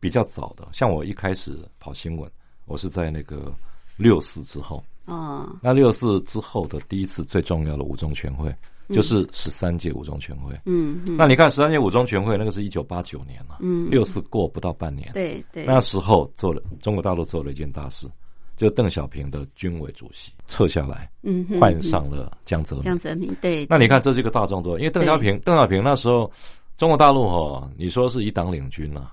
[0.00, 2.30] 比较早的，像我一开始跑新闻，
[2.64, 3.52] 我是在那个
[3.98, 8.54] 六四之后，哦，那六四之后的第一次最重要的五中全会，
[8.88, 18.08] 就是十三届五中全会，嗯，那你看十三届五中全会那个是一九八九年了，嗯，六四过不到半年，对对，那时候做了中国大陆做了一件大事。
[18.56, 22.84] 就邓小平的军委主席撤下来，嗯，换上了江泽民。
[22.84, 26.30] 江泽民对，那你看这是一个大动作，因为邓小平，邓小平那时候
[26.76, 29.12] 中国大陆哈，你说是一党领军啊，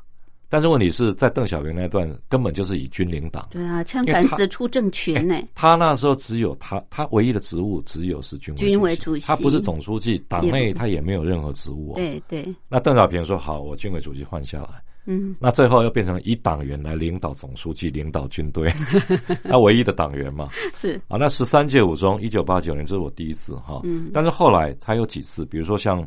[0.49, 3.47] 但是问题是在邓小平那段根本就是以军领党。
[3.51, 5.35] 对啊，枪杆子出政权呢。
[5.55, 11.93] 他那时候只有他，他唯一的职务只有是军委军委主席，他不是总书记，党内他也没有任何职务。
[11.95, 12.47] 对对。
[12.67, 14.81] 那邓小平说好，我军委主席换下来。
[15.05, 18.71] 嗯，那最后又变成以党员来领导总书记，领导军队，
[19.43, 21.01] 那唯一的党员嘛，是。
[21.07, 21.17] 啊。
[21.17, 26.05] 那十三届五中，一九八九年这是我第一次哈，嗯，但是后来他有几次，比如说像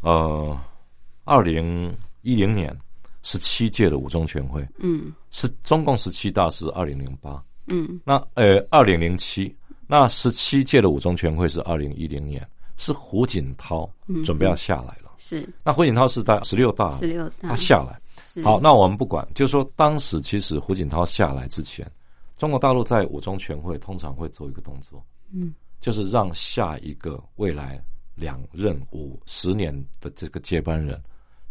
[0.00, 0.58] 呃
[1.24, 2.74] 二零一零年
[3.22, 9.54] 十七届的五中全会，嗯，是中共十七大是二零零八，嗯，那呃二零零七，
[9.86, 12.46] 那十七届的五中全会是二零一零年，
[12.78, 13.86] 是胡锦涛
[14.24, 15.46] 准备要下来了，是。
[15.62, 17.50] 那胡锦涛是在十六大，十六大。
[17.50, 18.00] 他下来。
[18.44, 21.90] 好，那我们不管，就是说，当时其实胡锦涛下来之前，
[22.38, 27.82] 中国大陆在五中全会通常会做一个动作，嗯，就是让下一个未来
[28.14, 31.00] 两任五十年的这个接班人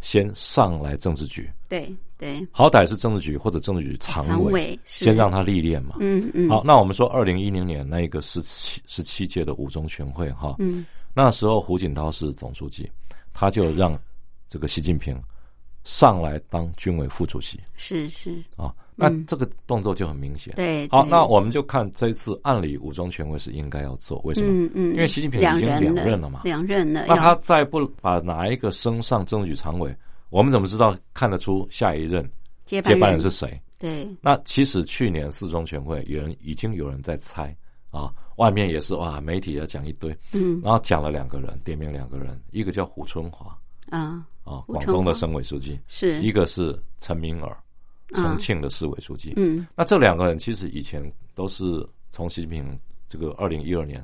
[0.01, 6.49] 先上来政治局，对对，好歹是政治局或者政治局常委，先让他历练嘛，嗯嗯。
[6.49, 12.89] 好，那我们说二零一零年那个十七十七届的五中全会哈，嗯，那时候胡锦涛是总书记，
[13.33, 13.99] 他就让
[14.47, 15.21] 这个习近平。
[15.89, 20.53] 上来当军委副主席是是啊，那这个动作就很明显。
[20.55, 24.47] 对，好，那我们就看这一次，按理五中全会是应该要做，为什么？
[24.51, 27.05] 嗯嗯，因为习近平已经两任了嘛，两任了。
[27.07, 29.91] 那他再不把哪一个升上政治局常委，
[30.29, 32.23] 我们怎么知道看得出下一任
[32.65, 33.59] 接班人是谁？
[33.79, 34.07] 对。
[34.21, 37.55] 那其实去年四中全会有人已经有人在猜
[37.89, 43.57] 啊，外面也是哇，媒体要讲一堆，嗯，然后讲了两个人，点名两个人，一个叫胡春华
[43.89, 44.23] 啊。
[44.49, 47.55] 啊，广东的省委书记是一个是陈明尔，
[48.07, 49.33] 重庆的市委书记。
[49.35, 50.99] 嗯，那这两个人其实以前
[51.35, 54.03] 都是从习近平这个二零一二年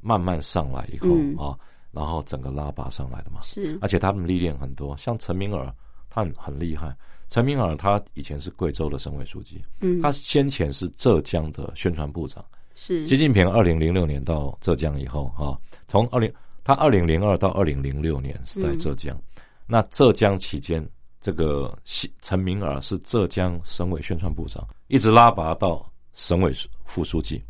[0.00, 1.58] 慢慢上来以后啊，
[1.90, 3.40] 然后整个拉拔上来的嘛。
[3.42, 5.74] 是，而且他们历练很多，像陈明尔，
[6.08, 6.96] 他很很厉害。
[7.28, 12.44] 陈明尔他以前是贵州的省委书记，嗯，他先前是浙江的宣传部长。
[12.76, 15.58] 是，习近平二零零六年到浙江以后啊，
[15.88, 19.20] 从二零他二零零二到二零零六年是在浙江。
[19.66, 20.86] 那浙江期间，
[21.20, 21.76] 这个
[22.20, 26.54] 陈明尔是浙江省委宣传部长，一直拉拔到省委
[26.84, 27.42] 副书记。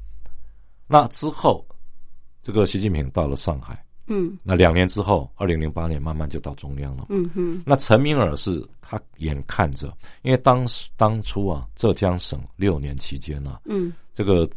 [0.86, 1.66] 那之后，
[2.42, 7.06] 这个习近平到了上海，嗯，那两年之后，二零零八年慢慢就到中央了。
[7.08, 14.48] 嗯哼，那陈明尔是他眼看着，因为当时当初啊，浙江省六年期间呢，嗯，这个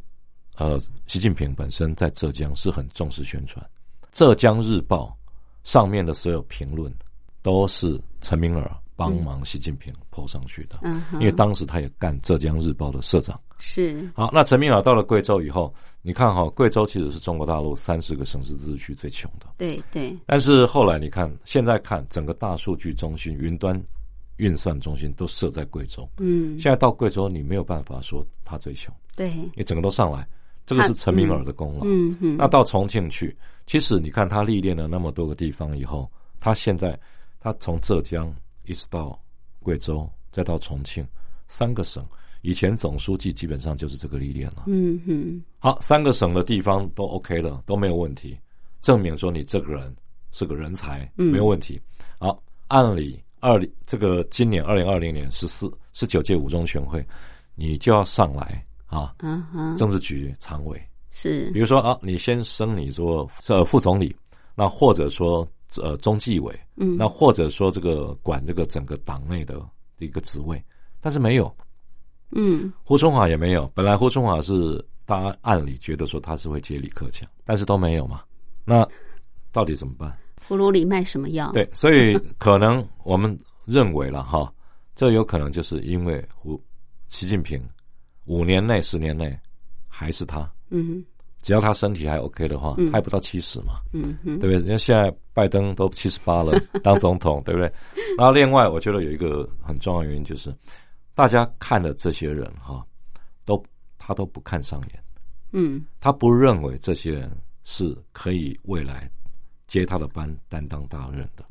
[0.58, 3.66] 呃，习近平本身在浙江是很重视宣传，
[4.12, 5.18] 《浙江日报》
[5.70, 6.94] 上面的所有评论
[7.48, 10.80] 都是陈明尔帮忙习近平泼上去的。
[10.82, 13.40] 嗯，因为当时他也干《浙江日报》的社长。
[13.58, 19.48] 是好，那陈明尔到了贵州以后，你看哈，贵州其实是中国大陆三十个省市自治区最穷的。
[19.58, 23.82] 对对，但是后来你看，现在看整个大数据中心、云端
[24.36, 26.06] 运算中心都设在贵州。
[26.18, 30.28] 嗯，现在到贵州，你没有办法说他最穷，对，因为整个都上来，
[30.66, 31.86] 这个是陈明尔的功劳。
[31.86, 33.34] 嗯哼，那到重庆去，
[33.66, 37.00] 其实你看他历练了那么多个地方以后，他现在
[37.48, 38.34] 他从浙江
[38.66, 39.18] 一直到
[39.62, 41.08] 贵州，再到重庆，
[41.48, 42.06] 三个省。
[42.42, 44.66] 以前总书记基本上就是这个历练了。
[44.68, 48.38] 嗯哼，好，三个省的地方都 OK 了，都没有问题，
[48.82, 49.96] 证明说你这个人
[50.32, 51.82] 是个人才，没有问题。
[52.20, 57.06] 好，按理二零这个今年二零二零年十四十九届五中全会，
[57.56, 59.16] 你就要上来啊，
[59.78, 60.78] 政治局常委
[61.12, 64.14] 是，比如说啊，你先升你做呃副总理，
[64.54, 69.62] 那或者说呃中纪委，嗯，那或者说这个管这个整个党内的
[70.00, 70.64] 一个职位，
[71.02, 71.54] 但是没有。
[72.32, 73.72] 嗯，胡春华也没有。
[73.74, 78.22] 本来胡春华是大家按理觉得说他是会接李克强，但是都没有嘛。
[78.66, 78.86] 那
[79.54, 80.18] 到底怎么办？
[80.46, 81.52] 葫芦里卖什么药？
[81.54, 84.54] 对，所以可能我们认为了哈，
[84.94, 86.62] 这有可能就是因为胡
[87.08, 87.62] 习近平
[88.26, 89.38] 五年内、十年内
[89.88, 90.52] 还是他。
[90.70, 91.04] 嗯，
[91.42, 93.82] 只要他身体还 OK 的话，还不到七十嘛。
[93.94, 94.62] 嗯嗯，对不对？
[94.66, 97.72] 因为现在拜登都七十八了， 当总统，对不对？
[98.18, 100.54] 然后另外，我觉得有一个很重要的原因就是。
[101.16, 102.86] 大家看的这些人哈，
[103.44, 103.66] 都
[103.98, 105.04] 他都不看上眼，
[105.52, 109.10] 嗯，他不认为这些人是可以未来
[109.66, 111.44] 接他的班担当大任的。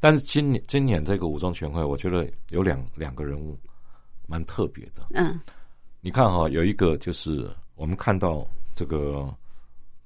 [0.00, 3.54] 但是今年今年这个五中全会，我觉得有两两个人物
[4.26, 5.06] 蛮特别的。
[5.12, 5.38] 嗯，
[6.00, 9.28] 你看哈，有一个就是我们看到这个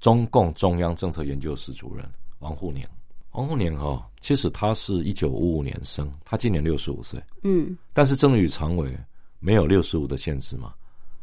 [0.01, 2.09] 中共中央政策研究室主任
[2.39, 2.87] 王沪宁。
[3.33, 7.23] 王沪宁哈，其实他是一九五五年生，他今年六十五岁。
[7.43, 8.97] 嗯，但是政与常委
[9.41, 10.73] 没有六十五的限制嘛，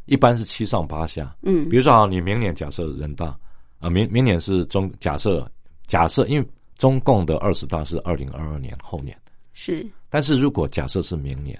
[0.05, 1.35] 一般是七上八下。
[1.41, 3.35] 嗯，比如说啊，你明年假设人大
[3.79, 5.51] 啊，明明年是中假设
[5.87, 9.19] 假设，因为中共的二十大是二零二二年后年
[9.53, 11.59] 是，但是如果假设是明年，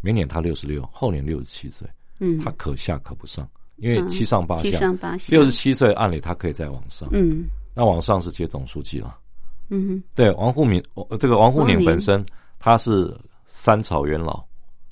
[0.00, 1.88] 明年他六十六，后年六十七岁，
[2.18, 9.16] 嗯，他可下可不上，因为七上八下，七上八下，六十七岁按理他可以再往上，嗯，那往上是接总书记了。
[9.68, 10.82] 嗯，对，王沪宁，
[11.18, 12.24] 这个王沪宁本身
[12.58, 13.12] 他是
[13.46, 14.42] 三朝元老，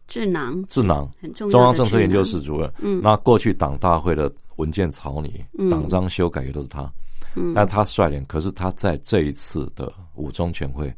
[0.06, 1.52] 智囊，智囊，很重要。
[1.52, 6.92] 中央政策研究室主任，嗯，那过去党大会的文件草拟、党章修改也都是他，
[7.36, 10.92] 嗯，但他率领，可是他在这一次的五中全会，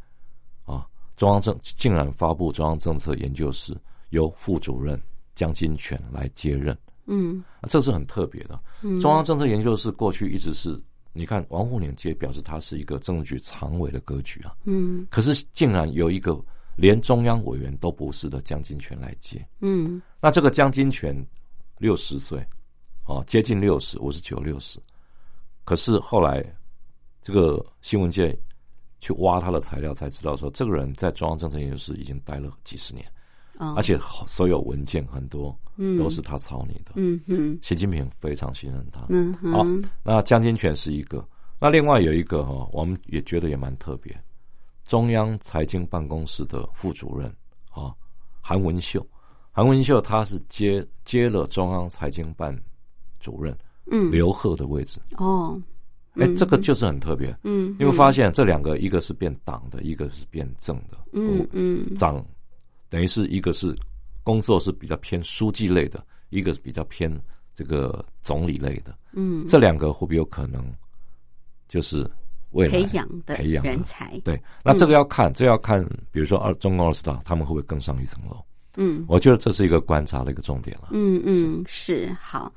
[0.64, 3.76] 啊，中央政竟然发布中央政策研究室
[4.10, 5.00] 由副主任
[5.34, 6.76] 江金泉来接任，
[7.06, 8.60] 嗯，这是很特别的。
[9.00, 10.80] 中央政策研究室过去一直是。
[11.18, 16.38] 你看王沪宁接表示他是一个政治局常委的格局啊，嗯，可是竟然有一个
[16.76, 21.16] 连中央委员都不是的江金泉来接，嗯，那这个江金泉
[21.78, 22.46] 六十岁，
[23.06, 24.78] 哦，接近六十，五十九六十，
[25.64, 26.44] 可是后来
[27.22, 28.38] 这个新闻界
[29.00, 33.10] 去挖他的材料，才知道说这个人在中央政策研究室已经待了几十年。
[33.58, 35.56] 而且所有文件很多
[35.98, 36.92] 都是他抄你的。
[36.96, 39.06] 嗯嗯，习近平非常信任他。
[39.08, 39.64] 嗯，好，
[40.02, 41.26] 那江金泉是一个，
[41.58, 44.14] 那另外有一个哈，我们也觉得也蛮特别，
[44.84, 47.34] 中央财经办公室的副主任
[47.70, 47.94] 啊，
[48.40, 49.04] 韩文秀。
[49.52, 52.54] 韩文秀他是接接了中央财经办
[53.18, 53.56] 主任
[53.90, 55.00] 嗯刘鹤的位置。
[55.16, 55.58] 哦，
[56.16, 57.34] 哎，这个就是很特别。
[57.42, 60.98] 嗯，因为发现这两个，一个是变党的，一个是变政的。
[61.12, 62.22] 嗯嗯，长。
[62.88, 63.76] 等于是一个是
[64.22, 67.10] 工作是比较偏书记类的，一个是比较偏
[67.54, 68.96] 这个总理类的。
[69.12, 70.64] 嗯，这两个会不会有可能
[71.68, 72.08] 就是
[72.50, 74.20] 未来培养的培养人才？
[74.24, 78.36] 对，那这个要看，这要看，比如说二中共二十大，他们会不会更上一层楼？
[78.76, 80.88] 嗯，我觉得这是一个观察的一个重点了。
[80.92, 82.52] 嗯嗯，是好，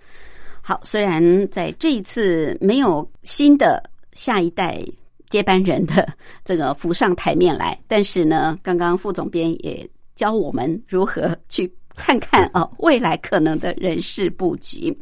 [0.62, 3.82] 好，虽然在这一次没有新的
[4.14, 4.84] 下一代。
[5.30, 6.12] 接班人的
[6.44, 9.88] 这个浮上台面来，但是呢，刚刚副总编也
[10.20, 14.94] 教我们如何去看看啊未来可能的人事布局。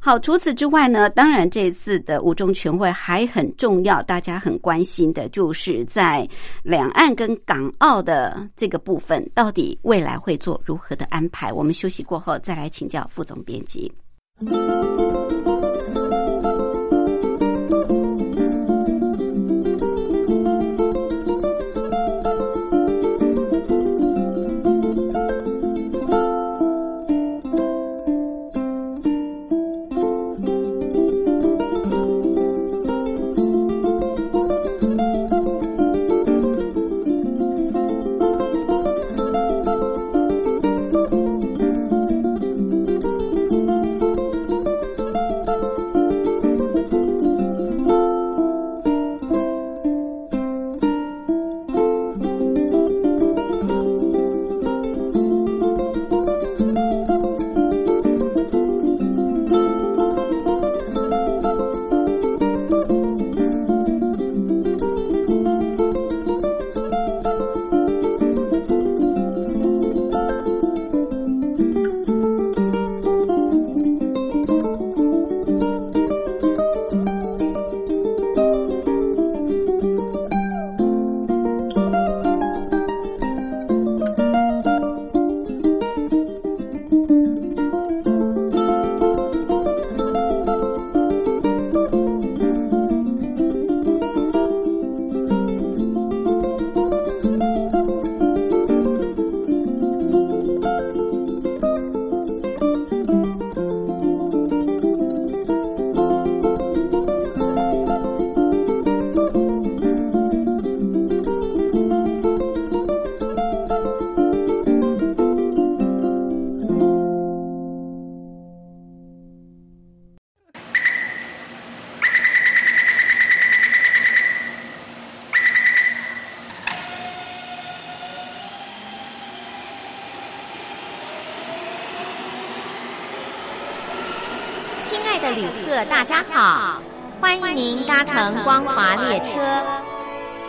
[0.00, 6.28] 好，除此之外呢，当然这次的五中全会还很重要，大家很关心的就是在
[6.64, 11.52] 两岸跟港澳的这个部分，到底未来会做如何的安排？
[11.52, 13.92] 我们休息过后再来请教副总编辑。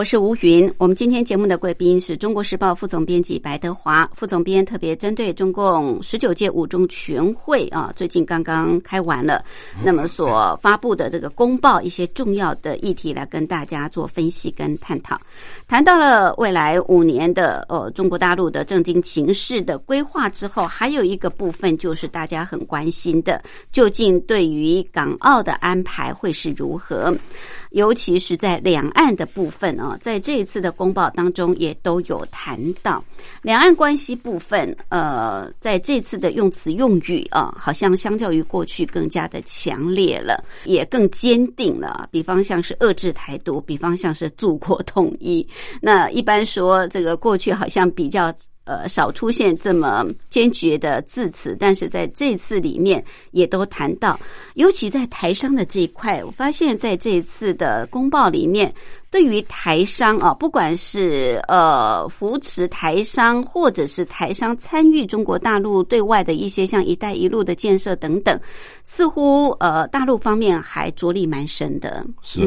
[0.00, 4.10] 我是吴云，我们今天节目的贵宾是中国时报副总编辑白德华。
[4.16, 9.44] 副总编，特别针对中共十九届五中全会啊，最近刚刚开完了，
[9.84, 15.20] 那么所发布的这个公报一些重要的议题来跟大家做分析跟探讨，
[15.68, 27.14] 谈到了未来五年的呃中国大陆的政经情势的规划之后，还有一个部分就是大家很关心的，究竟对于港澳的安排会是如何？
[27.70, 33.02] 尤其是在两岸的部分啊，在这一次的公报当中也都有谈到
[33.42, 34.76] 两岸关系部分。
[34.88, 42.08] 呃，在这次的用词用语啊，好像相较于过去更加的强烈了，也更坚定了。
[42.10, 45.46] 比方像是遏制台独，比方像是祖国统一。
[45.80, 48.34] 那一般说，这个过去好像比较。
[48.64, 54.20] 呃，少出现这么坚决的字词，但是在这次里面也都谈到，
[54.54, 58.72] 尤其在台商的这一块，我发现在这次的公报里面，
[59.10, 68.38] 对于台商啊，不管是呃扶持台商，或者是台商参与中国大陆对外的一些像“一带一路”的建设等等，
[68.84, 72.06] 似乎呃大陆方面还着力蛮深的。
[72.22, 72.40] 是，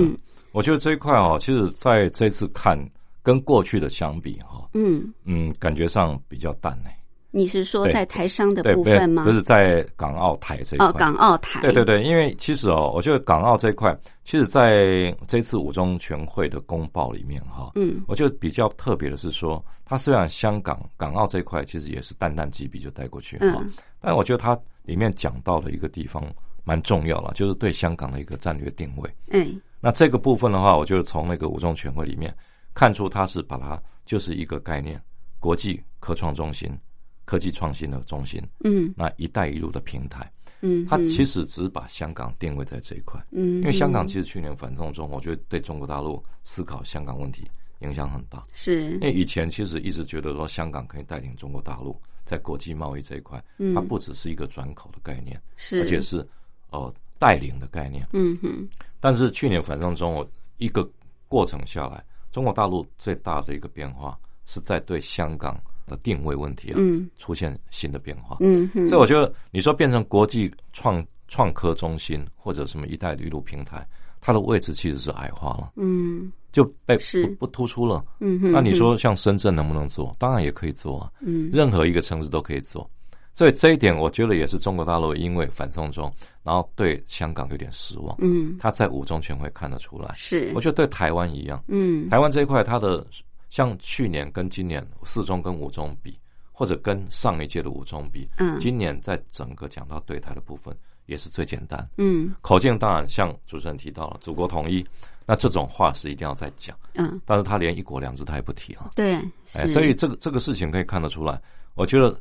[0.53, 2.79] 我觉得这一块啊，其实在这次看。
[3.25, 6.89] 跟过去的相比，哈，嗯嗯，感觉上比较淡呢。
[7.35, 9.23] 你是说在台商的部分吗？
[9.23, 10.87] 不是在港澳台这一块。
[10.87, 11.61] 哦，港澳台。
[11.61, 23.65] 对对对，因为其实哦，我觉得港澳这一块，其实在这次五中全会的公报里面，哈，嗯，我觉得比较特别的是说，它虽然香港、港澳这一块其实也是淡淡几笔就带过去，哈，
[23.99, 26.23] 但我觉得它里面讲到的一个地方
[26.63, 29.09] 蛮重要了，就是对香港的一个战略定位。
[29.31, 32.31] 嗯，那这个部分的话，我觉得从那个五中全会里面。
[32.75, 35.01] 看出它是把它就是一个概念，
[35.39, 36.77] 国际科创中心、
[37.25, 38.41] 科技创新的中心。
[38.63, 40.31] 嗯，那“一带一路”的平台。
[40.61, 43.21] 嗯，它其实只是把香港定位在这一块。
[43.31, 47.45] 嗯，因为香港其实去年反送中，我觉得对中国大陆思考香港问题
[47.79, 48.45] 影响很大。
[48.53, 53.43] 是，因为以前其实一直觉得说香港可以带领中国大陆在国际贸易这一块，
[53.75, 56.25] 它不只是一个转口的概念，是，而且是
[56.69, 58.07] 呃带领的概念。
[58.13, 58.67] 嗯哼。
[59.01, 60.25] 但是去年反送中，我
[60.59, 60.89] 一个
[61.27, 62.01] 过程下来。
[62.33, 65.57] 中国大陆最大的一个变化是在对香港
[65.87, 66.79] 的定位问题啊，
[67.17, 68.37] 出现新的变化。
[68.41, 73.87] 嗯，所以我觉得你说变成国际创创科中心或者什么“一带一路”平台，
[74.19, 75.71] 它的位置其实是矮化了。
[75.75, 78.03] 嗯，就被不不突出了。
[78.19, 80.15] 嗯哼，那你说像深圳能不能做？
[80.17, 81.11] 当然也可以做啊。
[81.21, 82.89] 嗯，任何一个城市都可以做。
[83.35, 86.13] 所以这一点，我觉得也是中国大陆因为反送中，
[86.43, 88.15] 然后对香港有点失望。
[88.19, 90.13] 嗯，他在五中全会看得出来。
[90.15, 91.61] 是，我觉得对台湾一样。
[91.67, 93.03] 嗯，台湾这一块，它的
[93.49, 96.15] 像去年跟今年四中跟五中比，
[96.51, 100.71] 或者跟上一届的五中比，嗯，今年在整个讲到对台的部分
[101.07, 101.89] 也是最简单。
[101.97, 104.85] 嗯，口径当然像主持人提到了祖国统一，
[105.25, 106.77] 那这种话是一定要再讲。
[106.93, 108.91] 嗯，但是他连一国两制他也不提了。
[108.95, 109.15] 对，
[109.55, 111.41] 哎，所以这个这个事情可以看得出来，
[111.73, 112.15] 我觉得。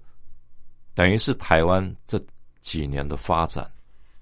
[0.95, 2.23] 等于是台湾这
[2.61, 3.71] 几年的发展，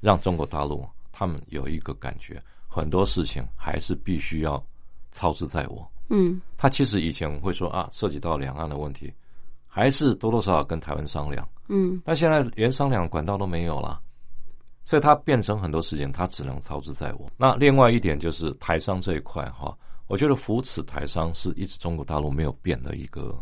[0.00, 4.62] 让中国大陆他们有一个感觉，很多事情还是必须要
[5.10, 5.90] 操之在我。
[6.08, 9.12] 嗯，他其实以前会说啊，涉及到两岸的问题，
[9.66, 11.48] 还是多多少少跟台湾商量。
[11.68, 14.00] 嗯，但现在连商量管道都没有了，
[14.82, 17.30] 所以他变成很多事情，他只能操之在我。
[17.36, 23.40] 那另外一点就是台商这一块哈，我觉得扶持台商是一直中国大陆没有变的一个。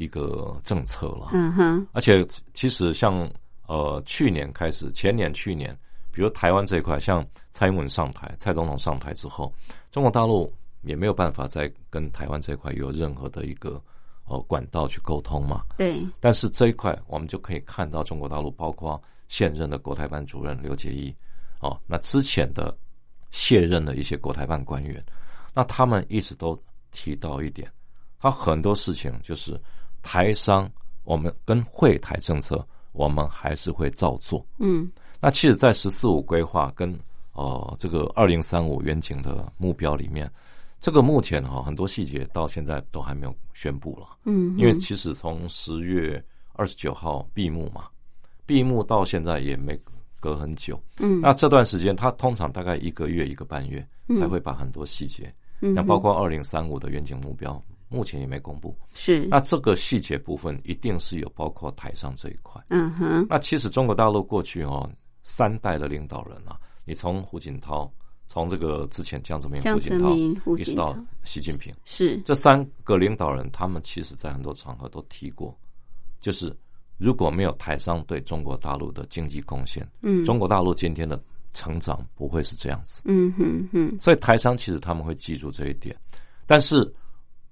[0.00, 3.30] 一个政策了，嗯哼，而且其实像
[3.66, 5.78] 呃去年开始，前年去年，
[6.10, 9.52] 比如台湾这一块，像蔡英文上台，蔡总统上台之后，
[9.90, 13.78] 中国大陆也没有办法再跟台湾这一块有任何的一个
[14.24, 15.66] 呃管道去沟通嘛。
[15.76, 16.00] 对。
[16.18, 18.98] 但是这一块，我们就可以看到中国大陆，包括
[19.28, 21.14] 现任的国台办主任刘捷一，
[21.60, 22.74] 哦，那之前的
[23.32, 25.04] 卸任的一些国台办官员，
[25.52, 26.58] 那他们一直都
[26.90, 27.70] 提到一点，
[28.18, 29.60] 他很多事情就是。
[30.02, 30.70] 台商，
[31.04, 34.44] 我们跟会台政策，我们还是会照做。
[34.58, 34.90] 嗯，
[35.20, 36.92] 那其实，在“十四五”规划跟
[37.32, 40.30] 呃这个二零三五远景的目标里面，
[40.80, 44.06] 这个目前哈很多细节到现在都还没有宣布了。
[44.24, 46.22] 嗯，因为其实从十月
[46.54, 47.86] 二十九号闭幕嘛，
[48.46, 49.78] 闭幕到现在也没
[50.18, 50.78] 隔很久。
[50.98, 53.86] 嗯，那这段时间，它通常大概一个月一个半月
[54.18, 55.32] 才会把很多细节，
[55.74, 58.74] 像包括二零三五的远景目标，目前也没公布。
[58.94, 62.64] 是，那这个细节部分一定是有包括台商这一块。
[62.68, 64.90] 嗯哼，那其实中国大陆过去哦，
[65.22, 67.92] 三代的领导人啊，你从胡锦涛。
[68.32, 70.14] 从这个之前江泽民、胡锦涛，
[70.56, 75.52] 一直到习近平，是这三个领导人，他们其实在很多场合都提过，
[76.20, 76.56] 就是
[76.96, 81.20] 如果没有台商对中国大陆的经济贡献，嗯，中国大陆今天的
[81.52, 83.98] 成长不会是这样子，嗯哼哼。
[84.00, 85.98] 所以台商其实他们会记住这一点，
[86.46, 86.88] 但是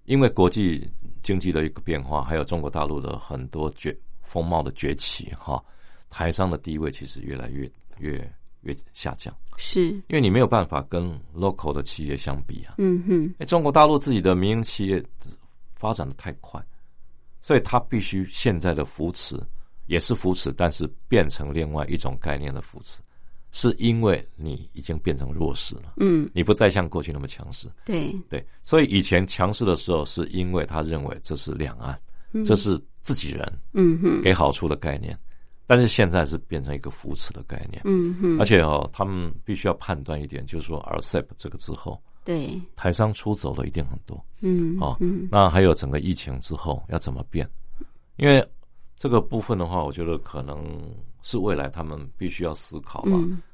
[0.09, 0.91] 因为国际
[1.23, 5.63] 经济的一个变化，还有中国大陆的很多崛风貌的崛起，哈，
[6.11, 8.33] 台商的地位其实越来越越。
[8.63, 12.75] 越下降，是因为你没有办法跟 local 的企业相比啊。
[12.79, 15.03] 嗯哼，哎，中国大陆自己的民营企业
[15.77, 16.61] 发展的太快，
[17.41, 19.41] 所以它必须现在的扶持
[19.87, 23.01] 也是扶持，但是变成另外一种概念的扶持，
[23.51, 25.95] 是因为你已经变成弱势了。
[25.97, 27.69] 嗯，你不再像过去那么强势。
[27.85, 28.15] 对。
[28.29, 31.99] 对，所以以前强势的时候，是因为他认为这是两岸，
[32.45, 35.19] 这是自己人，嗯哼，给好处的概念。
[35.67, 42.59] 但是现在是变成一个扶持的概念，嗯哼，而且哦，他们必须要判断一点，就是说，RCEP 这个之后，对。
[42.75, 44.97] 台商出走的一定很多，嗯，哦，
[45.31, 47.47] 那还有整个疫情之后要怎么变？
[48.17, 48.43] 因为
[48.97, 50.83] 这个部分的话，我觉得可能
[51.29, 53.11] 是未来他们必须要思考吧。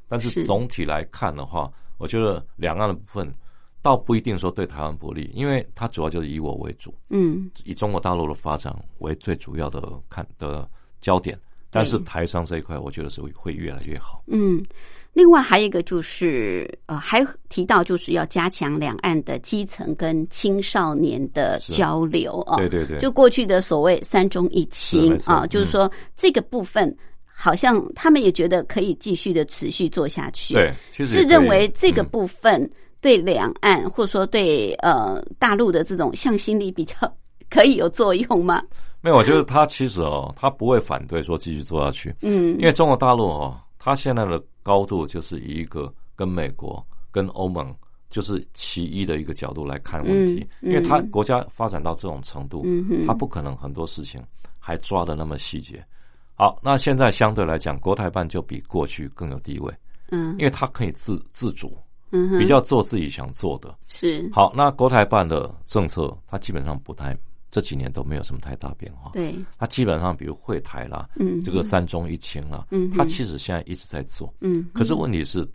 [0.06, 1.68] 但是总体来看的话，
[1.98, 3.34] 我觉得两岸的部分
[3.82, 10.68] 倒不一定说对台湾不利，因为它主要就是以我为主，嗯，以中国大陆的发展为最主要的看的
[11.00, 11.36] 焦点。
[11.68, 14.22] 但是台商这一块，我觉得是会越来越好。
[14.28, 14.64] 嗯，
[15.12, 22.58] 另外还有一个就是，呃，还提到就是要加强两岸的基层跟青少年的交流啊。
[22.58, 23.00] 对对对。
[23.00, 26.96] 就过去的所谓三中一青啊，就是说这个部分
[27.36, 30.54] 好像他们也觉得可以继续的持续做下去。
[30.54, 32.70] 对，是认为这个部分
[33.00, 36.94] 对两岸或者说对呃大陆的这种向心力比较
[37.50, 38.62] 可以有作用吗？
[39.00, 42.14] 没有，我觉得他其实哦，他不会反对说继续做下去。
[42.22, 47.74] 嗯，因为中国大陆哦，他现在的高度就是以一个跟美国、跟欧盟
[48.08, 50.46] 就是其一的一个角度来看问题。
[50.62, 52.64] 因为他国家发展到这种程度，
[53.06, 54.18] 他不可能很多事情
[54.58, 55.84] 还抓的那么细节。
[56.34, 59.72] 好，那现在相对来讲，国台办就比过去更有地位。
[60.10, 61.76] 嗯，因为他可以自自主，
[62.10, 63.74] 嗯，比较做自己想做的。
[63.88, 67.16] 是好，那国台办的政策，他基本上不太。
[67.50, 69.12] 这几年都没有什么太大变化。
[69.12, 75.48] 对，他基本上比如会台啦，嗯，这个三中一清啦，嗯，他其实现在一直在做，嗯，可是问题是，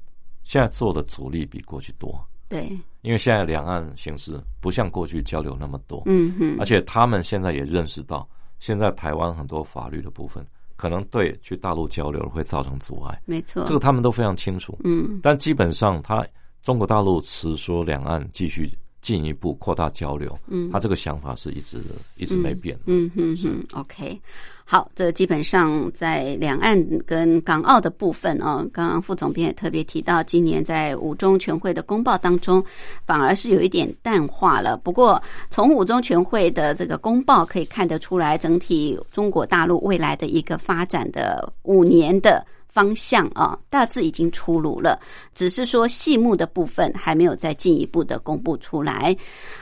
[0.46, 2.18] 现在做的阻力比过去多。
[2.48, 2.70] 对，
[3.02, 8.26] 因为现在两岸形势不像过去交流那么多，嗯哼，而且他们现在也认识到，
[8.60, 10.42] 现在台湾很多法律的部分
[10.80, 13.22] 可能对去大陆交流会造成阻碍。
[13.26, 14.80] 没错，这个他们都非常清楚。
[14.86, 16.26] 嗯，但基本上，他
[16.64, 18.72] 中国大陆持说两岸继续。
[19.02, 21.82] 进一步扩大交流，嗯，他这个想法是一直
[22.18, 24.20] 一直没变，嗯哼哼，OK，
[24.66, 32.64] 好，这基本上在两岸跟港澳的部分哦，刚刚副总编也特别提到，今年在五中全会的公报当中，
[33.06, 34.76] 反而是有一点淡化了。
[34.78, 42.46] 不过从五中全会的这个公报可以看得出来，整体中国大陆未来的一个发展的五年的。
[42.72, 45.00] 方向啊，大致已经出炉了，
[45.34, 49.16] 只是说细目的部分还没有再进一步的公布出来。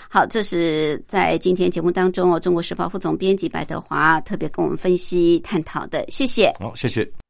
[0.09, 6.53] 好，这是在今天节目当中哦，《中国时报》副总编辑白德华特别跟我们分析探讨的，谢谢。
[6.59, 7.26] 好，谢谢。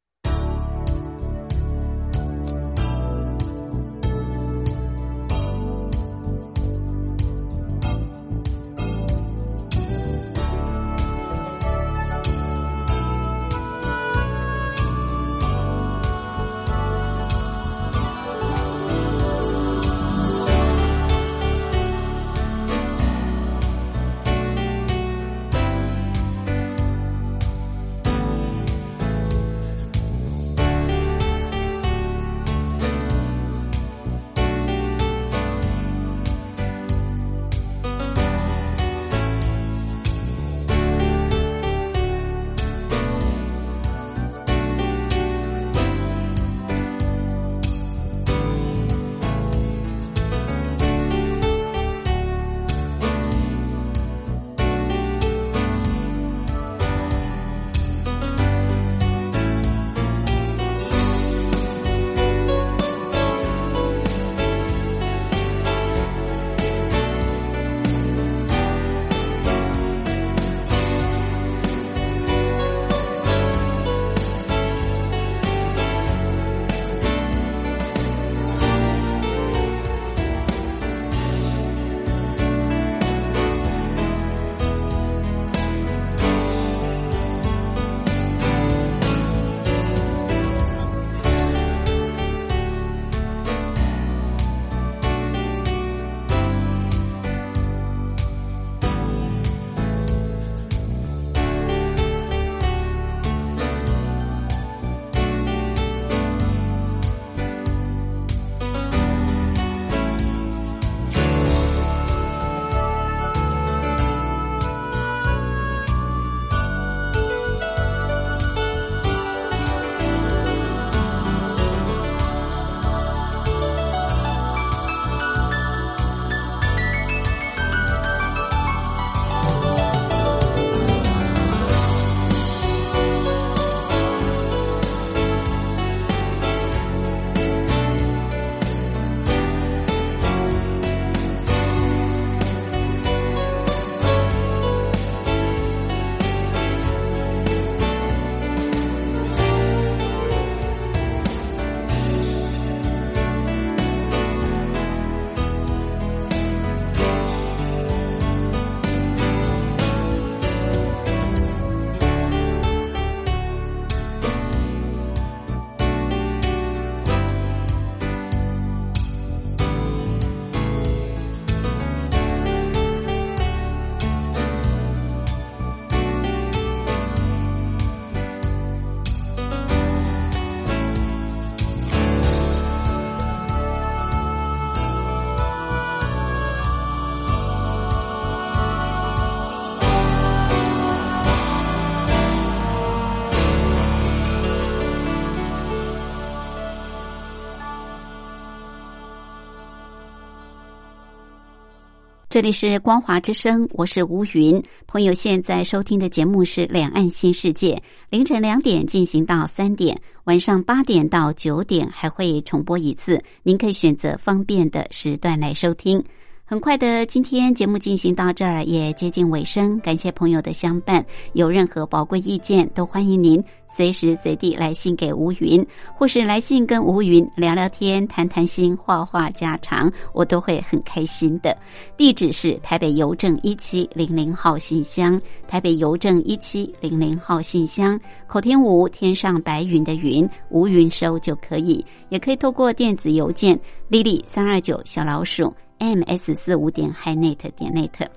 [202.38, 204.62] 这里是光华之声，我是吴云。
[204.86, 207.74] 朋友现在收听的节目是《两岸新世界》，
[208.10, 216.04] 凌晨两点进行到三点，晚上八点到九点还会重播一次，您可以选择方便的时段来收听。
[216.44, 221.04] 很快的，今天节目进行到这儿也接近尾声，感谢朋友的相伴。
[221.32, 223.42] 有任何宝贵意见，都欢迎您
[223.78, 225.64] 随时随地来信给吴云，
[225.94, 231.56] 或是来信跟吴云聊聊天、谈谈心、话话家常，我都会很开心的。
[231.96, 237.96] 地址是台北邮政一七零零号信箱，台北邮政一七零零号信箱。
[238.26, 243.56] 口天吴天上白云的云，吴云收就可以，也可以透过电子邮件
[243.88, 245.54] lily 三二九小老鼠。
[245.78, 248.08] m s 四五点 hinet 点 net，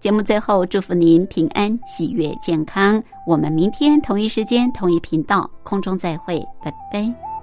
[0.00, 3.02] 节目最后祝福您平安、喜悦、健康。
[3.26, 7.35] 我们明天同一时间、同一频道空中再会，拜拜。